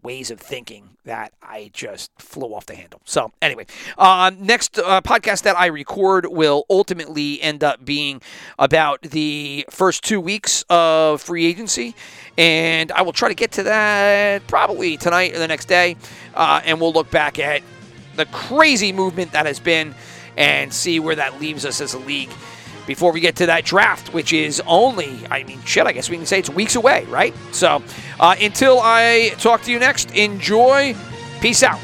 [0.02, 3.00] ways of thinking that I just flew off the handle.
[3.04, 3.66] So, anyway,
[3.98, 8.20] uh, next uh, podcast that I record will ultimately end up being
[8.58, 11.94] about the first two weeks of free agency.
[12.38, 15.96] And I will try to get to that probably tonight or the next day.
[16.34, 17.62] Uh, and we'll look back at
[18.16, 19.94] the crazy movement that has been
[20.36, 22.30] and see where that leaves us as a league
[22.90, 26.16] before we get to that draft, which is only, I mean, shit, I guess we
[26.16, 27.32] can say it's weeks away, right?
[27.52, 27.84] So
[28.18, 30.96] uh, until I talk to you next, enjoy.
[31.40, 31.78] Peace out.